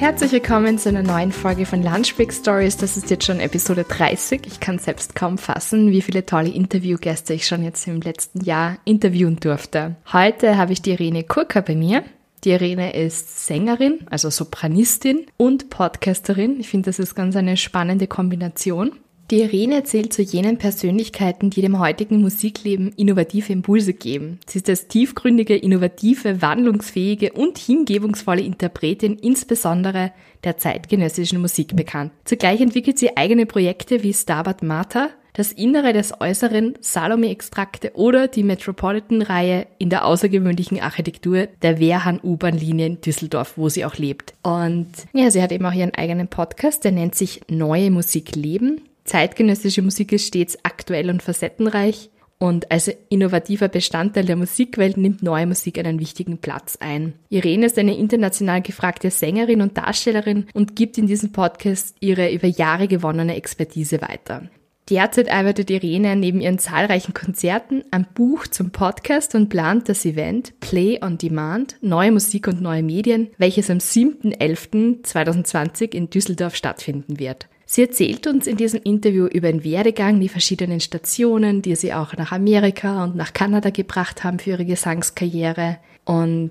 Herzlich 0.00 0.32
willkommen 0.32 0.78
zu 0.78 0.88
einer 0.88 1.02
neuen 1.02 1.30
Folge 1.30 1.66
von 1.66 1.82
Lunch 1.82 2.16
Break 2.16 2.32
Stories. 2.32 2.78
Das 2.78 2.96
ist 2.96 3.10
jetzt 3.10 3.26
schon 3.26 3.38
Episode 3.38 3.84
30. 3.84 4.46
Ich 4.46 4.58
kann 4.58 4.78
selbst 4.78 5.14
kaum 5.14 5.36
fassen, 5.36 5.90
wie 5.90 6.00
viele 6.00 6.24
tolle 6.24 6.48
Interviewgäste 6.48 7.34
ich 7.34 7.46
schon 7.46 7.62
jetzt 7.62 7.86
im 7.86 8.00
letzten 8.00 8.42
Jahr 8.42 8.78
interviewen 8.86 9.36
durfte. 9.36 9.96
Heute 10.10 10.56
habe 10.56 10.72
ich 10.72 10.80
die 10.80 10.92
Irene 10.92 11.22
Kurka 11.22 11.60
bei 11.60 11.76
mir. 11.76 12.02
Die 12.44 12.50
Irene 12.52 12.94
ist 12.94 13.44
Sängerin, 13.46 13.98
also 14.08 14.30
Sopranistin 14.30 15.26
und 15.36 15.68
Podcasterin. 15.68 16.58
Ich 16.60 16.70
finde, 16.70 16.88
das 16.88 16.98
ist 16.98 17.14
ganz 17.14 17.36
eine 17.36 17.58
spannende 17.58 18.06
Kombination. 18.06 18.92
Die 19.30 19.42
Irene 19.42 19.84
zählt 19.84 20.12
zu 20.12 20.22
jenen 20.22 20.58
Persönlichkeiten, 20.58 21.50
die 21.50 21.60
dem 21.60 21.78
heutigen 21.78 22.20
Musikleben 22.20 22.90
innovative 22.96 23.52
Impulse 23.52 23.92
geben. 23.92 24.40
Sie 24.48 24.58
ist 24.58 24.68
als 24.68 24.88
tiefgründige, 24.88 25.56
innovative, 25.56 26.42
wandlungsfähige 26.42 27.32
und 27.34 27.56
hingebungsvolle 27.56 28.42
Interpretin 28.42 29.16
insbesondere 29.16 30.10
der 30.42 30.56
zeitgenössischen 30.56 31.40
Musik 31.40 31.76
bekannt. 31.76 32.10
Zugleich 32.24 32.60
entwickelt 32.60 32.98
sie 32.98 33.16
eigene 33.16 33.46
Projekte 33.46 34.02
wie 34.02 34.12
Starbat 34.12 34.64
Martha, 34.64 35.10
das 35.32 35.52
Innere 35.52 35.92
des 35.92 36.20
Äußeren, 36.20 36.74
Salome-Extrakte 36.80 37.92
oder 37.94 38.26
die 38.26 38.42
Metropolitan-Reihe 38.42 39.68
in 39.78 39.90
der 39.90 40.06
außergewöhnlichen 40.06 40.80
Architektur 40.80 41.46
der 41.62 41.78
Wehrhahn-U-Bahn-Linie 41.78 42.86
in 42.86 43.00
Düsseldorf, 43.00 43.52
wo 43.56 43.68
sie 43.68 43.84
auch 43.84 43.96
lebt. 43.96 44.34
Und 44.42 44.88
ja, 45.12 45.30
sie 45.30 45.40
hat 45.40 45.52
eben 45.52 45.66
auch 45.66 45.72
ihren 45.72 45.94
eigenen 45.94 46.26
Podcast, 46.26 46.82
der 46.82 46.90
nennt 46.90 47.14
sich 47.14 47.42
Neue 47.48 47.92
Musik 47.92 48.34
leben. 48.34 48.80
Zeitgenössische 49.10 49.82
Musik 49.82 50.12
ist 50.12 50.28
stets 50.28 50.56
aktuell 50.62 51.10
und 51.10 51.20
facettenreich 51.20 52.10
und 52.38 52.70
als 52.70 52.88
innovativer 53.08 53.66
Bestandteil 53.66 54.24
der 54.24 54.36
Musikwelt 54.36 54.96
nimmt 54.96 55.24
neue 55.24 55.48
Musik 55.48 55.78
einen 55.78 55.98
wichtigen 55.98 56.38
Platz 56.38 56.78
ein. 56.78 57.14
Irene 57.28 57.66
ist 57.66 57.76
eine 57.76 57.96
international 57.96 58.62
gefragte 58.62 59.10
Sängerin 59.10 59.62
und 59.62 59.76
Darstellerin 59.76 60.46
und 60.54 60.76
gibt 60.76 60.96
in 60.96 61.08
diesem 61.08 61.32
Podcast 61.32 61.96
ihre 61.98 62.32
über 62.32 62.46
Jahre 62.46 62.86
gewonnene 62.86 63.34
Expertise 63.34 64.00
weiter. 64.00 64.48
Derzeit 64.88 65.28
arbeitet 65.28 65.70
Irene 65.70 66.14
neben 66.14 66.40
ihren 66.40 66.60
zahlreichen 66.60 67.12
Konzerten 67.12 67.82
am 67.90 68.06
Buch 68.14 68.46
zum 68.46 68.70
Podcast 68.70 69.34
und 69.34 69.48
plant 69.48 69.88
das 69.88 70.04
Event 70.04 70.60
Play 70.60 71.00
on 71.02 71.18
Demand, 71.18 71.78
neue 71.80 72.12
Musik 72.12 72.46
und 72.46 72.62
neue 72.62 72.84
Medien, 72.84 73.30
welches 73.38 73.70
am 73.70 73.78
7.11.2020 73.78 75.96
in 75.96 76.10
Düsseldorf 76.10 76.54
stattfinden 76.54 77.18
wird. 77.18 77.48
Sie 77.72 77.82
erzählt 77.82 78.26
uns 78.26 78.48
in 78.48 78.56
diesem 78.56 78.80
Interview 78.82 79.26
über 79.26 79.46
den 79.46 79.62
Werdegang, 79.62 80.18
die 80.18 80.28
verschiedenen 80.28 80.80
Stationen, 80.80 81.62
die 81.62 81.76
sie 81.76 81.94
auch 81.94 82.16
nach 82.16 82.32
Amerika 82.32 83.04
und 83.04 83.14
nach 83.14 83.32
Kanada 83.32 83.70
gebracht 83.70 84.24
haben 84.24 84.40
für 84.40 84.50
ihre 84.50 84.64
Gesangskarriere. 84.64 85.78
Und 86.04 86.50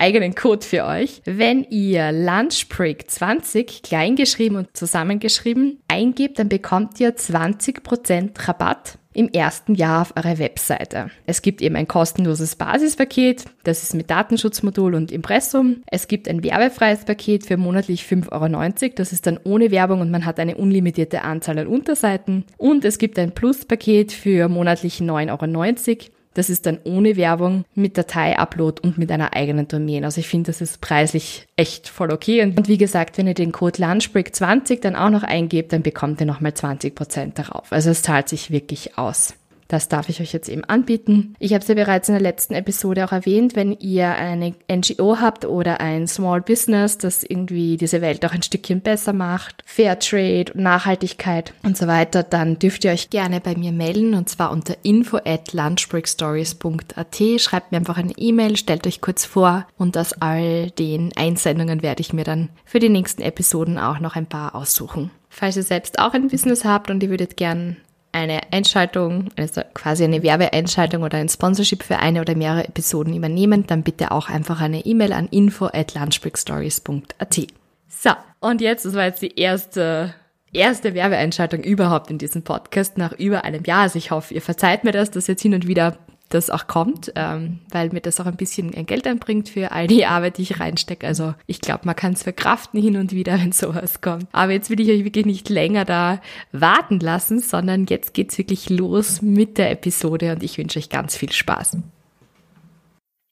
eigenen 0.00 0.34
Code 0.34 0.66
für 0.66 0.86
euch. 0.86 1.20
Wenn 1.24 1.64
ihr 1.64 2.10
Lunchbreak 2.10 3.10
20 3.10 3.82
kleingeschrieben 3.82 4.56
und 4.56 4.76
zusammengeschrieben 4.76 5.80
eingebt, 5.88 6.38
dann 6.38 6.48
bekommt 6.48 6.98
ihr 7.00 7.14
20% 7.16 8.48
Rabatt 8.48 8.98
im 9.12 9.28
ersten 9.28 9.74
Jahr 9.74 10.02
auf 10.02 10.16
eurer 10.16 10.38
Webseite. 10.38 11.10
Es 11.26 11.42
gibt 11.42 11.62
eben 11.62 11.76
ein 11.76 11.88
kostenloses 11.88 12.54
Basispaket, 12.56 13.44
das 13.64 13.82
ist 13.82 13.94
mit 13.94 14.10
Datenschutzmodul 14.10 14.94
und 14.94 15.10
Impressum. 15.10 15.82
Es 15.86 16.06
gibt 16.06 16.28
ein 16.28 16.44
werbefreies 16.44 17.04
Paket 17.04 17.46
für 17.46 17.56
monatlich 17.56 18.04
5,90 18.04 18.30
Euro, 18.32 18.92
das 18.94 19.12
ist 19.12 19.26
dann 19.26 19.40
ohne 19.44 19.70
Werbung 19.70 20.00
und 20.00 20.10
man 20.10 20.26
hat 20.26 20.38
eine 20.38 20.56
unlimitierte 20.56 21.22
Anzahl 21.22 21.58
an 21.58 21.66
Unterseiten. 21.66 22.44
Und 22.56 22.84
es 22.84 22.98
gibt 22.98 23.18
ein 23.18 23.32
Plus-Paket 23.32 24.12
für 24.12 24.48
monatlich 24.48 24.98
9,90 24.98 25.88
Euro. 25.88 26.10
Das 26.34 26.48
ist 26.48 26.66
dann 26.66 26.78
ohne 26.84 27.16
Werbung 27.16 27.64
mit 27.74 27.98
Datei-Upload 27.98 28.82
und 28.82 28.98
mit 28.98 29.10
einer 29.10 29.34
eigenen 29.34 29.66
Domain. 29.66 30.04
Also 30.04 30.20
ich 30.20 30.28
finde, 30.28 30.48
das 30.48 30.60
ist 30.60 30.80
preislich 30.80 31.48
echt 31.56 31.88
voll 31.88 32.12
okay. 32.12 32.42
Und 32.42 32.68
wie 32.68 32.78
gesagt, 32.78 33.18
wenn 33.18 33.26
ihr 33.26 33.34
den 33.34 33.52
Code 33.52 33.82
LunchBreak20 33.82 34.80
dann 34.80 34.96
auch 34.96 35.10
noch 35.10 35.24
eingebt, 35.24 35.72
dann 35.72 35.82
bekommt 35.82 36.20
ihr 36.20 36.26
nochmal 36.26 36.52
20% 36.52 37.34
darauf. 37.34 37.72
Also 37.72 37.90
es 37.90 38.02
zahlt 38.02 38.28
sich 38.28 38.50
wirklich 38.50 38.96
aus. 38.96 39.34
Das 39.70 39.86
darf 39.86 40.08
ich 40.08 40.20
euch 40.20 40.32
jetzt 40.32 40.48
eben 40.48 40.64
anbieten. 40.64 41.36
Ich 41.38 41.52
habe 41.52 41.62
es 41.62 41.68
ja 41.68 41.76
bereits 41.76 42.08
in 42.08 42.14
der 42.14 42.22
letzten 42.22 42.54
Episode 42.54 43.04
auch 43.04 43.12
erwähnt, 43.12 43.54
wenn 43.54 43.70
ihr 43.78 44.08
eine 44.08 44.52
NGO 44.68 45.20
habt 45.20 45.44
oder 45.44 45.80
ein 45.80 46.08
Small 46.08 46.40
Business, 46.40 46.98
das 46.98 47.22
irgendwie 47.22 47.76
diese 47.76 48.00
Welt 48.00 48.26
auch 48.26 48.32
ein 48.32 48.42
Stückchen 48.42 48.80
besser 48.80 49.12
macht, 49.12 49.62
Fairtrade, 49.64 50.50
Nachhaltigkeit 50.54 51.54
und 51.62 51.76
so 51.76 51.86
weiter, 51.86 52.24
dann 52.24 52.58
dürft 52.58 52.84
ihr 52.84 52.90
euch 52.90 53.10
gerne 53.10 53.40
bei 53.40 53.54
mir 53.54 53.70
melden 53.70 54.14
und 54.14 54.28
zwar 54.28 54.50
unter 54.50 54.74
info 54.82 55.18
at 55.18 55.52
lunchbreakstories.at. 55.52 57.40
Schreibt 57.40 57.70
mir 57.70 57.78
einfach 57.78 57.98
eine 57.98 58.14
E-Mail, 58.16 58.56
stellt 58.56 58.88
euch 58.88 59.00
kurz 59.00 59.24
vor 59.24 59.68
und 59.78 59.96
aus 59.96 60.14
all 60.14 60.72
den 60.72 61.12
Einsendungen 61.16 61.84
werde 61.84 62.00
ich 62.00 62.12
mir 62.12 62.24
dann 62.24 62.48
für 62.64 62.80
die 62.80 62.88
nächsten 62.88 63.22
Episoden 63.22 63.78
auch 63.78 64.00
noch 64.00 64.16
ein 64.16 64.26
paar 64.26 64.56
aussuchen. 64.56 65.12
Falls 65.28 65.56
ihr 65.56 65.62
selbst 65.62 66.00
auch 66.00 66.12
ein 66.12 66.26
Business 66.26 66.64
habt 66.64 66.90
und 66.90 67.04
ihr 67.04 67.10
würdet 67.10 67.36
gern 67.36 67.76
eine 68.12 68.40
Einschaltung, 68.52 69.28
also 69.36 69.62
quasi 69.74 70.04
eine 70.04 70.22
Werbeeinschaltung 70.22 71.02
oder 71.02 71.18
ein 71.18 71.28
Sponsorship 71.28 71.82
für 71.82 71.98
eine 71.98 72.20
oder 72.20 72.34
mehrere 72.34 72.68
Episoden 72.68 73.14
übernehmen, 73.14 73.66
dann 73.66 73.82
bitte 73.82 74.10
auch 74.10 74.28
einfach 74.28 74.60
eine 74.60 74.84
E-Mail 74.84 75.12
an 75.12 75.28
info 75.28 75.66
at 75.66 75.94
lunchbreakstories.at. 75.94 77.46
So, 77.88 78.10
und 78.40 78.60
jetzt, 78.60 78.84
das 78.84 78.94
war 78.94 79.04
jetzt 79.04 79.22
die 79.22 79.38
erste, 79.38 80.14
erste 80.52 80.94
Werbeeinschaltung 80.94 81.62
überhaupt 81.62 82.10
in 82.10 82.18
diesem 82.18 82.42
Podcast 82.42 82.98
nach 82.98 83.12
über 83.12 83.44
einem 83.44 83.64
Jahr. 83.64 83.82
Also 83.82 83.98
ich 83.98 84.10
hoffe, 84.10 84.34
ihr 84.34 84.42
verzeiht 84.42 84.84
mir 84.84 84.92
das, 84.92 85.10
dass 85.10 85.26
jetzt 85.26 85.42
hin 85.42 85.54
und 85.54 85.66
wieder 85.66 85.98
das 86.30 86.48
auch 86.48 86.66
kommt, 86.66 87.12
ähm, 87.16 87.58
weil 87.70 87.90
mir 87.90 88.00
das 88.00 88.20
auch 88.20 88.26
ein 88.26 88.36
bisschen 88.36 88.70
Geld 88.86 89.06
einbringt 89.06 89.48
für 89.48 89.72
all 89.72 89.86
die 89.86 90.06
Arbeit, 90.06 90.38
die 90.38 90.42
ich 90.42 90.60
reinstecke. 90.60 91.06
Also 91.06 91.34
ich 91.46 91.60
glaube, 91.60 91.82
man 91.84 91.96
kann 91.96 92.14
es 92.14 92.22
verkraften 92.22 92.80
hin 92.80 92.96
und 92.96 93.12
wieder, 93.12 93.34
wenn 93.38 93.52
sowas 93.52 94.00
kommt. 94.00 94.26
Aber 94.32 94.52
jetzt 94.52 94.70
will 94.70 94.80
ich 94.80 94.88
euch 94.88 95.04
wirklich 95.04 95.26
nicht 95.26 95.48
länger 95.48 95.84
da 95.84 96.20
warten 96.52 97.00
lassen, 97.00 97.40
sondern 97.40 97.86
jetzt 97.86 98.14
geht's 98.14 98.38
wirklich 98.38 98.70
los 98.70 99.20
mit 99.22 99.58
der 99.58 99.70
Episode 99.72 100.32
und 100.32 100.42
ich 100.42 100.56
wünsche 100.56 100.78
euch 100.78 100.88
ganz 100.88 101.16
viel 101.16 101.32
Spaß. 101.32 101.78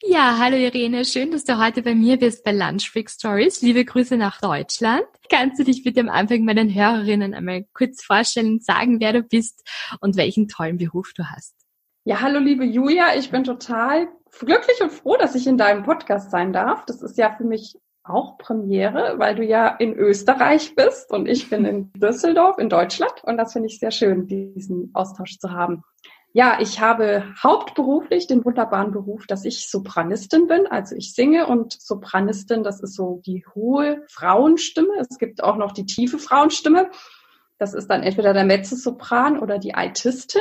Ja, 0.02 0.38
hallo 0.38 0.56
Irene, 0.56 1.04
schön, 1.04 1.32
dass 1.32 1.44
du 1.44 1.58
heute 1.58 1.82
bei 1.82 1.94
mir 1.94 2.16
bist 2.18 2.44
bei 2.44 2.52
Lunch 2.52 2.88
Freak 2.88 3.10
Stories. 3.10 3.62
Liebe 3.62 3.84
Grüße 3.84 4.16
nach 4.16 4.40
Deutschland. 4.40 5.04
Kannst 5.28 5.58
du 5.58 5.64
dich 5.64 5.82
bitte 5.82 6.00
am 6.00 6.08
Anfang 6.08 6.44
meinen 6.44 6.72
Hörerinnen 6.72 7.34
einmal 7.34 7.64
kurz 7.74 8.02
vorstellen, 8.04 8.60
sagen, 8.60 9.00
wer 9.00 9.12
du 9.12 9.22
bist 9.22 9.68
und 10.00 10.16
welchen 10.16 10.48
tollen 10.48 10.78
Beruf 10.78 11.12
du 11.14 11.24
hast? 11.24 11.57
Ja, 12.08 12.22
hallo 12.22 12.38
liebe 12.38 12.64
Julia, 12.64 13.16
ich 13.16 13.30
bin 13.30 13.44
total 13.44 14.08
glücklich 14.40 14.80
und 14.80 14.90
froh, 14.90 15.18
dass 15.18 15.34
ich 15.34 15.46
in 15.46 15.58
deinem 15.58 15.82
Podcast 15.82 16.30
sein 16.30 16.54
darf. 16.54 16.86
Das 16.86 17.02
ist 17.02 17.18
ja 17.18 17.34
für 17.36 17.44
mich 17.44 17.76
auch 18.02 18.38
Premiere, 18.38 19.18
weil 19.18 19.34
du 19.34 19.44
ja 19.44 19.68
in 19.68 19.92
Österreich 19.92 20.74
bist 20.74 21.12
und 21.12 21.28
ich 21.28 21.50
bin 21.50 21.66
in 21.66 21.92
Düsseldorf 21.96 22.56
in 22.56 22.70
Deutschland 22.70 23.12
und 23.24 23.36
das 23.36 23.52
finde 23.52 23.68
ich 23.68 23.78
sehr 23.78 23.90
schön, 23.90 24.26
diesen 24.26 24.90
Austausch 24.94 25.38
zu 25.38 25.50
haben. 25.50 25.84
Ja, 26.32 26.56
ich 26.62 26.80
habe 26.80 27.24
hauptberuflich 27.42 28.26
den 28.26 28.42
wunderbaren 28.42 28.90
Beruf, 28.90 29.26
dass 29.26 29.44
ich 29.44 29.68
Sopranistin 29.68 30.46
bin, 30.46 30.66
also 30.66 30.96
ich 30.96 31.12
singe 31.12 31.46
und 31.46 31.74
Sopranistin, 31.78 32.62
das 32.62 32.80
ist 32.80 32.94
so 32.94 33.20
die 33.26 33.44
hohe 33.54 34.02
Frauenstimme. 34.08 34.94
Es 34.98 35.18
gibt 35.18 35.44
auch 35.44 35.58
noch 35.58 35.72
die 35.72 35.84
tiefe 35.84 36.18
Frauenstimme. 36.18 36.88
Das 37.58 37.74
ist 37.74 37.88
dann 37.88 38.02
entweder 38.02 38.32
der 38.32 38.44
Mezzosopran 38.44 39.38
oder 39.38 39.58
die 39.58 39.74
Altistin. 39.74 40.40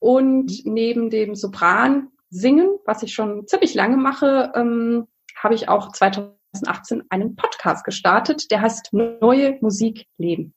Und 0.00 0.64
neben 0.64 1.10
dem 1.10 1.36
Sopran 1.36 2.08
singen, 2.30 2.78
was 2.86 3.02
ich 3.02 3.12
schon 3.12 3.46
ziemlich 3.46 3.74
lange 3.74 3.96
mache, 3.96 4.52
ähm, 4.56 5.06
habe 5.36 5.54
ich 5.54 5.68
auch 5.68 5.92
2018 5.92 7.04
einen 7.10 7.36
Podcast 7.36 7.84
gestartet, 7.84 8.50
der 8.50 8.62
heißt 8.62 8.92
Neue 8.92 9.58
Musik 9.60 10.06
leben. 10.18 10.54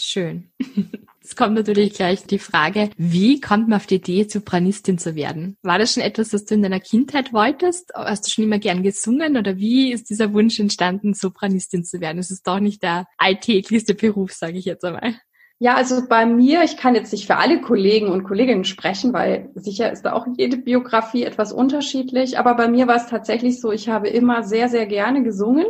Schön. 0.00 0.50
Es 1.24 1.36
kommt 1.36 1.54
natürlich 1.54 1.94
gleich 1.94 2.24
die 2.26 2.40
Frage, 2.40 2.90
wie 2.96 3.40
kommt 3.40 3.68
man 3.68 3.76
auf 3.76 3.86
die 3.86 3.94
Idee, 3.94 4.26
Sopranistin 4.28 4.98
zu 4.98 5.14
werden? 5.14 5.56
War 5.62 5.78
das 5.78 5.94
schon 5.94 6.02
etwas, 6.02 6.30
das 6.30 6.46
du 6.46 6.54
in 6.54 6.62
deiner 6.62 6.80
Kindheit 6.80 7.32
wolltest? 7.32 7.92
Hast 7.94 8.26
du 8.26 8.30
schon 8.32 8.42
immer 8.42 8.58
gern 8.58 8.82
gesungen 8.82 9.36
oder 9.36 9.56
wie 9.56 9.92
ist 9.92 10.10
dieser 10.10 10.32
Wunsch 10.32 10.58
entstanden, 10.58 11.14
Sopranistin 11.14 11.84
zu 11.84 12.00
werden? 12.00 12.18
Es 12.18 12.32
ist 12.32 12.44
doch 12.48 12.58
nicht 12.58 12.82
der 12.82 13.06
alltäglichste 13.18 13.94
Beruf, 13.94 14.32
sage 14.32 14.58
ich 14.58 14.64
jetzt 14.64 14.84
einmal. 14.84 15.14
Ja, 15.62 15.76
also 15.76 16.08
bei 16.08 16.26
mir, 16.26 16.64
ich 16.64 16.76
kann 16.76 16.96
jetzt 16.96 17.12
nicht 17.12 17.28
für 17.28 17.36
alle 17.36 17.60
Kollegen 17.60 18.08
und 18.08 18.24
Kolleginnen 18.24 18.64
sprechen, 18.64 19.12
weil 19.12 19.48
sicher 19.54 19.92
ist 19.92 20.02
da 20.02 20.12
auch 20.12 20.26
jede 20.36 20.56
Biografie 20.56 21.22
etwas 21.22 21.52
unterschiedlich. 21.52 22.36
Aber 22.36 22.56
bei 22.56 22.66
mir 22.66 22.88
war 22.88 22.96
es 22.96 23.06
tatsächlich 23.06 23.60
so, 23.60 23.70
ich 23.70 23.88
habe 23.88 24.08
immer 24.08 24.42
sehr, 24.42 24.68
sehr 24.68 24.86
gerne 24.86 25.22
gesungen. 25.22 25.66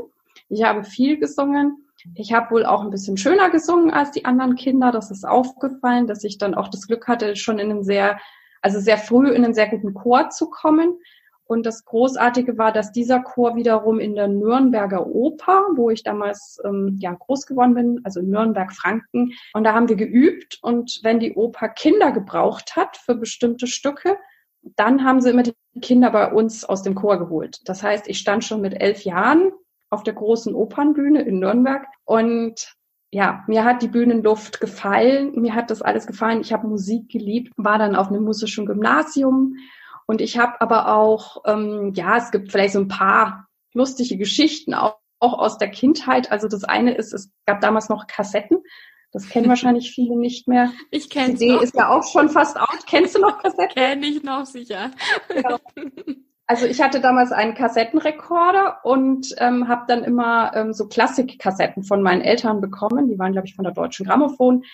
Ich 0.49 0.63
habe 0.63 0.85
viel 0.85 1.19
gesungen. 1.19 1.77
Ich 2.15 2.33
habe 2.33 2.53
wohl 2.53 2.65
auch 2.65 2.81
ein 2.81 2.89
bisschen 2.89 3.19
schöner 3.19 3.51
gesungen 3.51 3.91
als 3.91 4.13
die 4.13 4.25
anderen 4.25 4.55
Kinder. 4.55 4.93
Das 4.93 5.11
ist 5.11 5.29
aufgefallen, 5.29 6.07
dass 6.07 6.25
ich 6.25 6.39
dann 6.39 6.55
auch 6.55 6.69
das 6.69 6.87
Glück 6.87 7.07
hatte, 7.07 7.37
schon 7.37 7.59
in 7.59 7.71
einem 7.71 7.83
sehr, 7.83 8.19
also 8.63 8.81
sehr 8.81 8.97
früh 8.97 9.29
in 9.29 9.45
einen 9.45 9.53
sehr 9.53 9.69
guten 9.69 9.93
Chor 9.93 10.31
zu 10.31 10.49
kommen. 10.49 10.95
Und 11.45 11.67
das 11.67 11.85
Großartige 11.85 12.57
war, 12.57 12.73
dass 12.73 12.93
dieser 12.93 13.21
Chor 13.21 13.57
wiederum 13.57 14.01
in 14.01 14.15
der 14.15 14.29
Nürnberger 14.29 15.07
Oper, 15.07 15.69
wo 15.75 15.91
ich 15.91 16.03
damals 16.03 16.59
ähm, 16.65 16.97
ja 17.01 17.13
groß 17.13 17.47
geworden 17.47 17.75
bin, 17.75 18.01
also 18.05 18.21
Nürnberg-Franken, 18.23 19.33
und 19.53 19.65
da 19.65 19.75
haben 19.75 19.89
wir 19.89 19.97
geübt. 19.97 20.59
Und 20.63 21.01
wenn 21.03 21.21
die 21.21 21.35
Oper 21.35 21.69
Kinder 21.69 22.13
gebraucht 22.13 22.77
hat 22.77 22.97
für 22.97 23.15
bestimmte 23.15 23.67
Stücke, 23.67 24.17
dann 24.77 25.05
haben 25.05 25.21
sie 25.21 25.31
immer 25.31 25.43
die 25.43 25.55
Kinder 25.81 26.11
bei 26.11 26.33
uns 26.33 26.65
aus 26.65 26.83
dem 26.83 26.95
Chor 26.95 27.19
geholt. 27.19 27.61
Das 27.65 27.83
heißt, 27.83 28.09
ich 28.09 28.19
stand 28.19 28.45
schon 28.45 28.61
mit 28.61 28.81
elf 28.81 29.03
Jahren 29.03 29.53
auf 29.91 30.03
der 30.03 30.15
großen 30.15 30.55
Opernbühne 30.55 31.23
in 31.23 31.41
Nürnberg 31.41 31.87
und 32.05 32.75
ja, 33.15 33.45
mir 33.47 33.65
hat 33.65 33.83
die 33.83 33.89
Bühnenluft 33.89 34.59
gefallen, 34.59 35.39
mir 35.39 35.55
hat 35.55 35.71
das 35.71 35.83
alles 35.83 36.07
gefallen. 36.07 36.41
Ich 36.41 36.51
habe 36.53 36.67
Musik 36.67 37.11
geliebt, 37.11 37.53
war 37.59 37.79
dann 37.79 37.95
auf 37.95 38.09
einem 38.09 38.25
musischen 38.25 38.65
Gymnasium 38.65 39.57
und 40.13 40.21
ich 40.21 40.37
habe 40.37 40.61
aber 40.61 40.95
auch, 40.95 41.43
ähm, 41.47 41.95
ja, 41.95 42.19
es 42.19 42.31
gibt 42.33 42.53
vielleicht 42.53 42.75
so 42.75 42.81
ein 42.81 42.89
paar 42.89 43.49
lustige 43.73 44.19
Geschichten 44.19 44.75
auch, 44.75 44.99
auch 45.21 45.39
aus 45.39 45.57
der 45.57 45.71
Kindheit. 45.71 46.31
Also 46.31 46.49
das 46.49 46.65
eine 46.65 46.95
ist, 46.95 47.15
es 47.15 47.33
gab 47.47 47.63
damals 47.63 47.89
noch 47.89 48.07
Kassetten. 48.07 48.59
Das 49.11 49.31
kennen 49.31 49.49
wahrscheinlich 49.49 49.91
viele 49.91 50.15
nicht 50.19 50.49
mehr. 50.49 50.71
Ich 50.91 51.09
kenne 51.09 51.37
CD 51.37 51.55
noch. 51.55 51.63
ist 51.63 51.75
ja 51.75 51.89
auch 51.89 52.05
schon 52.05 52.29
fast 52.29 52.61
out. 52.61 52.87
Kennst 52.87 53.15
du 53.15 53.21
noch 53.21 53.39
Kassetten? 53.43 53.75
Kenn 53.75 54.03
ich 54.03 54.23
noch 54.23 54.45
sicher. 54.45 54.91
Genau. 55.29 55.57
Also 56.45 56.67
ich 56.67 56.83
hatte 56.83 57.01
damals 57.01 57.33
einen 57.33 57.55
Kassettenrekorder 57.55 58.81
und 58.85 59.35
ähm, 59.39 59.69
habe 59.69 59.85
dann 59.89 60.05
immer 60.05 60.55
ähm, 60.55 60.75
so 60.75 60.87
Klassikkassetten 60.87 61.83
von 61.83 62.03
meinen 62.03 62.21
Eltern 62.21 62.61
bekommen. 62.61 63.09
Die 63.09 63.19
waren, 63.19 63.33
glaube 63.33 63.47
ich, 63.47 63.55
von 63.55 63.65
der 63.65 63.73
Deutschen 63.73 64.05
Grammophon. 64.05 64.65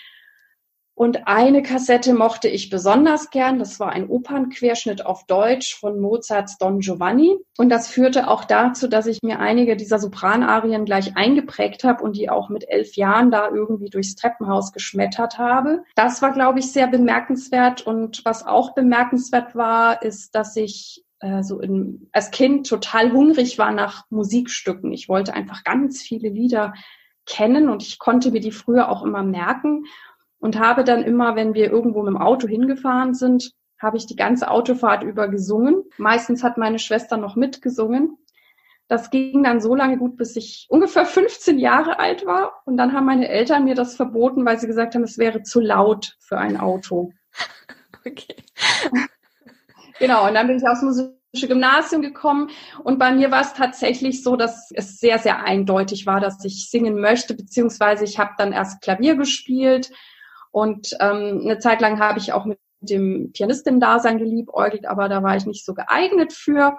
Und 0.99 1.29
eine 1.29 1.63
Kassette 1.63 2.13
mochte 2.13 2.49
ich 2.49 2.69
besonders 2.69 3.29
gern. 3.29 3.57
Das 3.57 3.79
war 3.79 3.89
ein 3.89 4.09
Opernquerschnitt 4.09 5.05
auf 5.05 5.25
Deutsch 5.27 5.79
von 5.79 5.97
Mozarts 6.01 6.57
Don 6.57 6.81
Giovanni. 6.81 7.37
Und 7.57 7.69
das 7.69 7.87
führte 7.87 8.27
auch 8.27 8.43
dazu, 8.43 8.89
dass 8.89 9.05
ich 9.05 9.19
mir 9.23 9.39
einige 9.39 9.77
dieser 9.77 9.97
Sopranarien 9.97 10.83
gleich 10.83 11.15
eingeprägt 11.15 11.85
habe 11.85 12.03
und 12.03 12.17
die 12.17 12.29
auch 12.29 12.49
mit 12.49 12.67
elf 12.67 12.97
Jahren 12.97 13.31
da 13.31 13.47
irgendwie 13.47 13.89
durchs 13.89 14.15
Treppenhaus 14.15 14.73
geschmettert 14.73 15.37
habe. 15.37 15.83
Das 15.95 16.21
war, 16.21 16.33
glaube 16.33 16.59
ich, 16.59 16.69
sehr 16.73 16.87
bemerkenswert. 16.87 17.81
Und 17.87 18.25
was 18.25 18.45
auch 18.45 18.75
bemerkenswert 18.75 19.55
war, 19.55 20.01
ist, 20.03 20.35
dass 20.35 20.57
ich 20.57 21.05
äh, 21.21 21.43
so 21.43 21.61
in, 21.61 22.09
als 22.11 22.29
Kind 22.31 22.67
total 22.67 23.13
hungrig 23.13 23.57
war 23.57 23.71
nach 23.71 24.03
Musikstücken. 24.09 24.91
Ich 24.91 25.07
wollte 25.07 25.33
einfach 25.33 25.63
ganz 25.63 26.01
viele 26.01 26.27
Lieder 26.27 26.73
kennen 27.25 27.69
und 27.69 27.83
ich 27.83 27.99
konnte 27.99 28.31
mir 28.31 28.41
die 28.41 28.51
früher 28.51 28.89
auch 28.89 29.03
immer 29.03 29.23
merken 29.23 29.85
und 30.39 30.59
habe 30.59 30.83
dann 30.83 31.03
immer, 31.03 31.35
wenn 31.35 31.53
wir 31.53 31.69
irgendwo 31.69 32.01
mit 32.01 32.13
dem 32.13 32.21
Auto 32.21 32.47
hingefahren 32.47 33.13
sind, 33.13 33.53
habe 33.79 33.97
ich 33.97 34.05
die 34.05 34.15
ganze 34.15 34.49
Autofahrt 34.49 35.03
über 35.03 35.27
gesungen. 35.27 35.83
Meistens 35.97 36.43
hat 36.43 36.57
meine 36.57 36.79
Schwester 36.79 37.17
noch 37.17 37.35
mitgesungen. 37.35 38.17
Das 38.87 39.11
ging 39.11 39.43
dann 39.43 39.61
so 39.61 39.75
lange 39.75 39.97
gut, 39.97 40.17
bis 40.17 40.35
ich 40.35 40.65
ungefähr 40.69 41.05
15 41.05 41.59
Jahre 41.59 41.99
alt 41.99 42.25
war. 42.25 42.61
Und 42.65 42.77
dann 42.77 42.93
haben 42.93 43.05
meine 43.05 43.29
Eltern 43.29 43.65
mir 43.65 43.75
das 43.75 43.95
verboten, 43.95 44.45
weil 44.45 44.59
sie 44.59 44.67
gesagt 44.67 44.95
haben, 44.95 45.03
es 45.03 45.17
wäre 45.17 45.43
zu 45.43 45.59
laut 45.59 46.15
für 46.19 46.37
ein 46.37 46.57
Auto. 46.57 47.11
Okay. 48.05 48.33
genau, 49.99 50.25
und 50.25 50.33
dann 50.33 50.47
bin 50.47 50.55
ich 50.55 50.65
aufs 50.65 50.81
musische 50.81 51.47
Gymnasium 51.49 52.01
gekommen. 52.01 52.49
Und 52.81 52.97
bei 52.97 53.11
mir 53.11 53.29
war 53.29 53.41
es 53.41 53.53
tatsächlich 53.53 54.23
so, 54.23 54.37
dass 54.37 54.71
es 54.73 54.99
sehr, 54.99 55.19
sehr 55.19 55.43
eindeutig 55.43 56.05
war, 56.05 56.21
dass 56.21 56.43
ich 56.45 56.69
singen 56.69 57.01
möchte, 57.01 57.33
beziehungsweise 57.35 58.05
ich 58.05 58.17
habe 58.17 58.31
dann 58.37 58.53
erst 58.53 58.81
Klavier 58.81 59.17
gespielt 59.17 59.91
Und 60.51 60.95
ähm, 60.99 61.41
eine 61.43 61.59
Zeit 61.59 61.81
lang 61.81 61.99
habe 61.99 62.19
ich 62.19 62.33
auch 62.33 62.45
mit 62.45 62.59
dem 62.81 63.31
Pianistin-Dasein 63.33 64.17
geliebäugelt, 64.17 64.85
aber 64.85 65.09
da 65.09 65.21
war 65.21 65.35
ich 65.35 65.45
nicht 65.45 65.65
so 65.65 65.73
geeignet 65.73 66.33
für. 66.33 66.77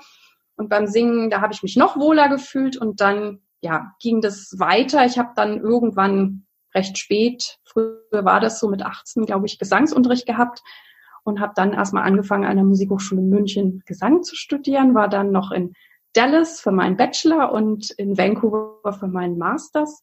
Und 0.57 0.69
beim 0.69 0.87
Singen, 0.87 1.31
da 1.31 1.41
habe 1.41 1.53
ich 1.53 1.63
mich 1.63 1.77
noch 1.77 1.97
wohler 1.97 2.29
gefühlt 2.29 2.77
und 2.77 3.01
dann 3.01 3.41
ja, 3.61 3.93
ging 4.01 4.21
das 4.21 4.55
weiter. 4.59 5.05
Ich 5.05 5.19
habe 5.19 5.33
dann 5.37 5.61
irgendwann 5.61 6.47
recht 6.75 6.99
spät, 6.99 7.59
früher 7.65 7.99
war 8.11 8.41
das 8.41 8.61
so 8.61 8.69
mit 8.69 8.83
18, 8.83 9.27
glaube 9.27 9.47
ich, 9.47 9.59
Gesangsunterricht 9.59 10.27
gehabt 10.27 10.63
und 11.25 11.41
habe 11.41 11.53
dann 11.57 11.73
erstmal 11.73 12.05
angefangen, 12.05 12.45
an 12.45 12.57
der 12.57 12.65
Musikhochschule 12.65 13.23
München 13.23 13.83
Gesang 13.87 14.23
zu 14.23 14.37
studieren, 14.37 14.95
war 14.95 15.09
dann 15.09 15.33
noch 15.33 15.51
in 15.51 15.75
Dallas 16.13 16.61
für 16.61 16.73
meinen 16.73 16.97
Bachelor 16.97 17.53
und 17.53 17.91
in 17.91 18.17
Vancouver 18.17 18.93
für 18.93 19.09
meinen 19.09 19.39
Masters. 19.39 20.03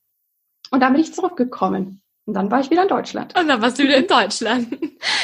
Und 0.71 0.81
dann 0.81 0.93
bin 0.93 1.01
ich 1.01 1.13
zurückgekommen. 1.13 2.01
Und 2.27 2.33
dann 2.33 2.51
war 2.51 2.59
ich 2.59 2.69
wieder 2.69 2.83
in 2.83 2.89
Deutschland. 2.89 3.39
Und 3.39 3.47
dann 3.47 3.61
warst 3.61 3.79
du 3.79 3.83
wieder 3.83 3.95
in 3.95 4.07
Deutschland. 4.07 4.77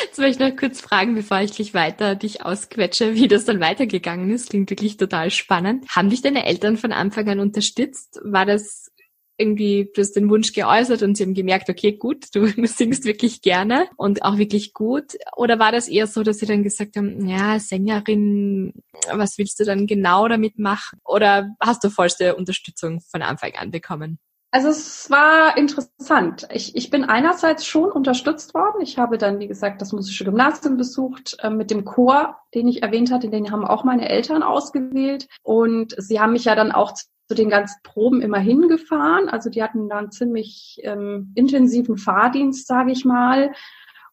Jetzt 0.05 0.19
möchte 0.19 0.45
ich 0.45 0.51
noch 0.51 0.57
kurz 0.57 0.79
fragen, 0.79 1.15
bevor 1.15 1.41
ich 1.41 1.51
dich 1.51 1.73
weiter 1.73 2.15
dich 2.15 2.45
ausquetsche, 2.45 3.13
wie 3.15 3.27
das 3.27 3.43
dann 3.43 3.59
weitergegangen 3.59 4.31
ist. 4.31 4.51
Klingt 4.51 4.69
wirklich 4.69 4.95
total 4.95 5.29
spannend. 5.29 5.85
Haben 5.89 6.09
dich 6.09 6.21
deine 6.21 6.45
Eltern 6.45 6.77
von 6.77 6.93
Anfang 6.93 7.27
an 7.27 7.41
unterstützt? 7.41 8.21
War 8.23 8.45
das 8.45 8.89
irgendwie, 9.37 9.91
du 9.93 9.99
hast 9.99 10.13
den 10.13 10.29
Wunsch 10.29 10.53
geäußert 10.53 11.01
und 11.01 11.17
sie 11.17 11.23
haben 11.23 11.33
gemerkt, 11.33 11.69
okay, 11.69 11.91
gut, 11.91 12.27
du, 12.33 12.47
singst 12.67 13.03
wirklich 13.03 13.41
gerne 13.41 13.89
und 13.97 14.23
auch 14.23 14.37
wirklich 14.37 14.73
gut. 14.73 15.17
Oder 15.35 15.59
war 15.59 15.73
das 15.73 15.89
eher 15.89 16.07
so, 16.07 16.23
dass 16.23 16.37
sie 16.37 16.45
dann 16.45 16.63
gesagt 16.63 16.95
haben, 16.95 17.27
ja, 17.27 17.59
Sängerin, 17.59 18.71
was 19.11 19.37
willst 19.37 19.59
du 19.59 19.65
dann 19.65 19.87
genau 19.87 20.29
damit 20.29 20.57
machen? 20.57 20.99
Oder 21.03 21.49
hast 21.59 21.83
du 21.83 21.89
vollste 21.89 22.35
Unterstützung 22.35 23.01
von 23.01 23.21
Anfang 23.21 23.55
an 23.55 23.71
bekommen? 23.71 24.19
Also 24.53 24.67
es 24.67 25.09
war 25.09 25.57
interessant. 25.57 26.47
Ich, 26.51 26.75
ich 26.75 26.91
bin 26.91 27.05
einerseits 27.05 27.65
schon 27.65 27.91
unterstützt 27.91 28.53
worden. 28.53 28.81
Ich 28.81 28.99
habe 28.99 29.17
dann, 29.17 29.39
wie 29.39 29.47
gesagt, 29.47 29.81
das 29.81 29.93
musische 29.93 30.25
Gymnasium 30.25 30.77
besucht 30.77 31.37
äh, 31.39 31.49
mit 31.49 31.71
dem 31.71 31.85
Chor, 31.85 32.37
den 32.53 32.67
ich 32.67 32.83
erwähnt 32.83 33.11
hatte. 33.11 33.29
Den 33.29 33.49
haben 33.49 33.65
auch 33.65 33.83
meine 33.83 34.07
Eltern 34.07 34.43
ausgewählt. 34.43 35.27
Und 35.41 35.95
sie 35.97 36.19
haben 36.19 36.33
mich 36.33 36.45
ja 36.45 36.53
dann 36.53 36.71
auch 36.71 36.93
zu 36.93 37.33
den 37.33 37.49
ganzen 37.49 37.81
Proben 37.81 38.21
immer 38.21 38.37
hingefahren. 38.37 39.27
Also 39.27 39.49
die 39.49 39.63
hatten 39.63 39.89
dann 39.89 40.11
ziemlich 40.11 40.79
ähm, 40.83 41.31
intensiven 41.33 41.97
Fahrdienst, 41.97 42.67
sage 42.67 42.91
ich 42.91 43.05
mal. 43.05 43.53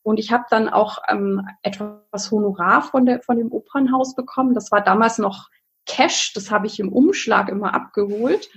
Und 0.03 0.19
ich 0.19 0.33
habe 0.33 0.45
dann 0.49 0.71
auch 0.71 1.03
ähm, 1.09 1.47
etwas 1.61 2.31
Honorar 2.31 2.81
von, 2.81 3.05
der, 3.05 3.21
von 3.21 3.37
dem 3.37 3.53
Opernhaus 3.53 4.15
bekommen. 4.15 4.55
Das 4.55 4.73
war 4.73 4.81
damals 4.81 5.19
noch 5.19 5.51
Cash, 5.85 6.33
das 6.33 6.51
habe 6.51 6.67
ich 6.67 6.81
im 6.81 6.91
Umschlag 6.91 7.51
immer 7.51 7.75
abgeholt 7.75 8.49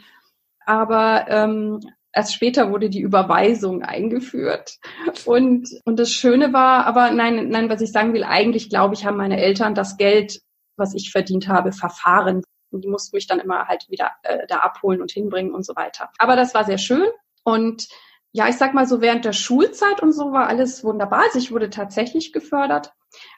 aber 0.66 1.26
ähm, 1.30 1.80
erst 2.14 2.34
später 2.34 2.72
wurde 2.72 2.90
die 2.90 3.02
Überweisung 3.02 3.82
eingeführt. 3.82 4.78
Und, 5.26 5.70
und 5.86 6.00
das 6.00 6.12
Schöne 6.12 6.54
war, 6.54 6.86
aber 6.86 7.12
nein, 7.12 7.50
nein, 7.50 7.70
was 7.70 7.82
ich 7.82 7.92
sagen 7.92 8.14
will, 8.14 8.24
eigentlich 8.24 8.70
glaube 8.70 8.94
ich, 8.94 9.06
haben 9.06 9.18
meine 9.18 9.42
Eltern 9.42 9.76
das 9.76 9.98
Geld, 9.98 10.40
was 10.78 10.94
ich 10.94 11.12
verdient 11.12 11.48
habe, 11.48 11.72
verfahren. 11.72 12.44
Und 12.72 12.84
die 12.84 12.90
mussten 12.90 13.16
mich 13.16 13.28
dann 13.28 13.40
immer 13.40 13.68
halt 13.68 13.86
wieder 13.90 14.12
äh, 14.24 14.48
da 14.48 14.58
abholen 14.60 15.02
und 15.02 15.12
hinbringen 15.12 15.54
und 15.54 15.66
so 15.66 15.76
weiter. 15.76 16.10
Aber 16.18 16.36
das 16.36 16.54
war 16.54 16.64
sehr 16.64 16.80
schön. 16.80 17.08
Und 17.44 17.88
ja, 18.32 18.48
ich 18.48 18.58
sag 18.58 18.74
mal 18.74 18.88
so, 18.88 19.00
während 19.00 19.26
der 19.26 19.34
Schulzeit 19.34 20.02
und 20.02 20.12
so 20.12 20.32
war 20.32 20.48
alles 20.48 20.84
wunderbar. 20.84 21.24
Also 21.26 21.38
ich 21.38 21.52
wurde 21.52 21.70
tatsächlich 21.70 22.34
gefördert. 22.34 22.92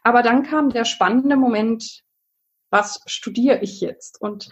Aber 0.03 0.24
dann 0.24 0.44
kam 0.44 0.70
der 0.70 0.86
spannende 0.86 1.36
Moment, 1.36 2.01
was 2.70 3.01
studiere 3.05 3.60
ich 3.62 3.82
jetzt? 3.82 4.22
Und 4.22 4.50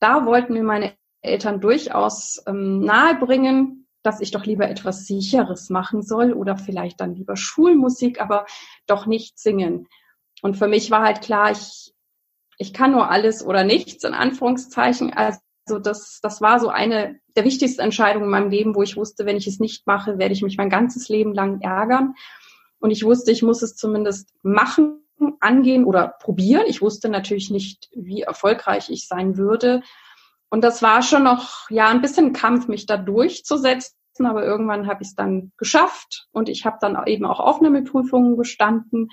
da 0.00 0.26
wollten 0.26 0.52
mir 0.54 0.64
meine 0.64 0.94
Eltern 1.24 1.60
durchaus 1.60 2.42
ähm, 2.46 2.80
nahebringen, 2.80 3.86
dass 4.02 4.20
ich 4.20 4.30
doch 4.30 4.44
lieber 4.44 4.68
etwas 4.68 5.06
Sicheres 5.06 5.70
machen 5.70 6.02
soll 6.02 6.32
oder 6.32 6.56
vielleicht 6.56 7.00
dann 7.00 7.14
lieber 7.14 7.36
Schulmusik, 7.36 8.20
aber 8.20 8.46
doch 8.86 9.06
nicht 9.06 9.38
singen. 9.38 9.88
Und 10.42 10.56
für 10.56 10.68
mich 10.68 10.90
war 10.90 11.02
halt 11.02 11.22
klar, 11.22 11.50
ich, 11.50 11.94
ich 12.58 12.74
kann 12.74 12.92
nur 12.92 13.10
alles 13.10 13.44
oder 13.44 13.64
nichts, 13.64 14.04
in 14.04 14.12
Anführungszeichen. 14.12 15.12
Also 15.14 15.40
das, 15.82 16.20
das 16.22 16.42
war 16.42 16.60
so 16.60 16.68
eine 16.68 17.18
der 17.34 17.44
wichtigsten 17.44 17.80
Entscheidungen 17.80 18.26
in 18.26 18.30
meinem 18.30 18.50
Leben, 18.50 18.74
wo 18.74 18.82
ich 18.82 18.96
wusste, 18.96 19.24
wenn 19.24 19.38
ich 19.38 19.46
es 19.46 19.58
nicht 19.58 19.86
mache, 19.86 20.18
werde 20.18 20.34
ich 20.34 20.42
mich 20.42 20.58
mein 20.58 20.70
ganzes 20.70 21.08
Leben 21.08 21.32
lang 21.32 21.62
ärgern. 21.62 22.14
Und 22.78 22.90
ich 22.90 23.04
wusste, 23.04 23.32
ich 23.32 23.42
muss 23.42 23.62
es 23.62 23.74
zumindest 23.74 24.34
machen, 24.42 25.00
angehen 25.40 25.84
oder 25.84 26.08
probieren. 26.20 26.64
Ich 26.66 26.82
wusste 26.82 27.08
natürlich 27.08 27.50
nicht, 27.50 27.88
wie 27.94 28.22
erfolgreich 28.22 28.90
ich 28.90 29.08
sein 29.08 29.38
würde. 29.38 29.82
Und 30.50 30.62
das 30.62 30.82
war 30.82 31.02
schon 31.02 31.24
noch 31.24 31.68
ja 31.70 31.88
ein 31.88 32.00
bisschen 32.00 32.32
Kampf, 32.32 32.68
mich 32.68 32.86
da 32.86 32.96
durchzusetzen. 32.96 33.94
Aber 34.20 34.44
irgendwann 34.44 34.86
habe 34.86 35.02
ich 35.02 35.08
es 35.08 35.14
dann 35.14 35.52
geschafft 35.56 36.28
und 36.30 36.48
ich 36.48 36.64
habe 36.64 36.78
dann 36.80 36.96
eben 37.06 37.24
auch 37.24 37.40
Aufnahmeprüfungen 37.40 38.36
bestanden. 38.36 39.08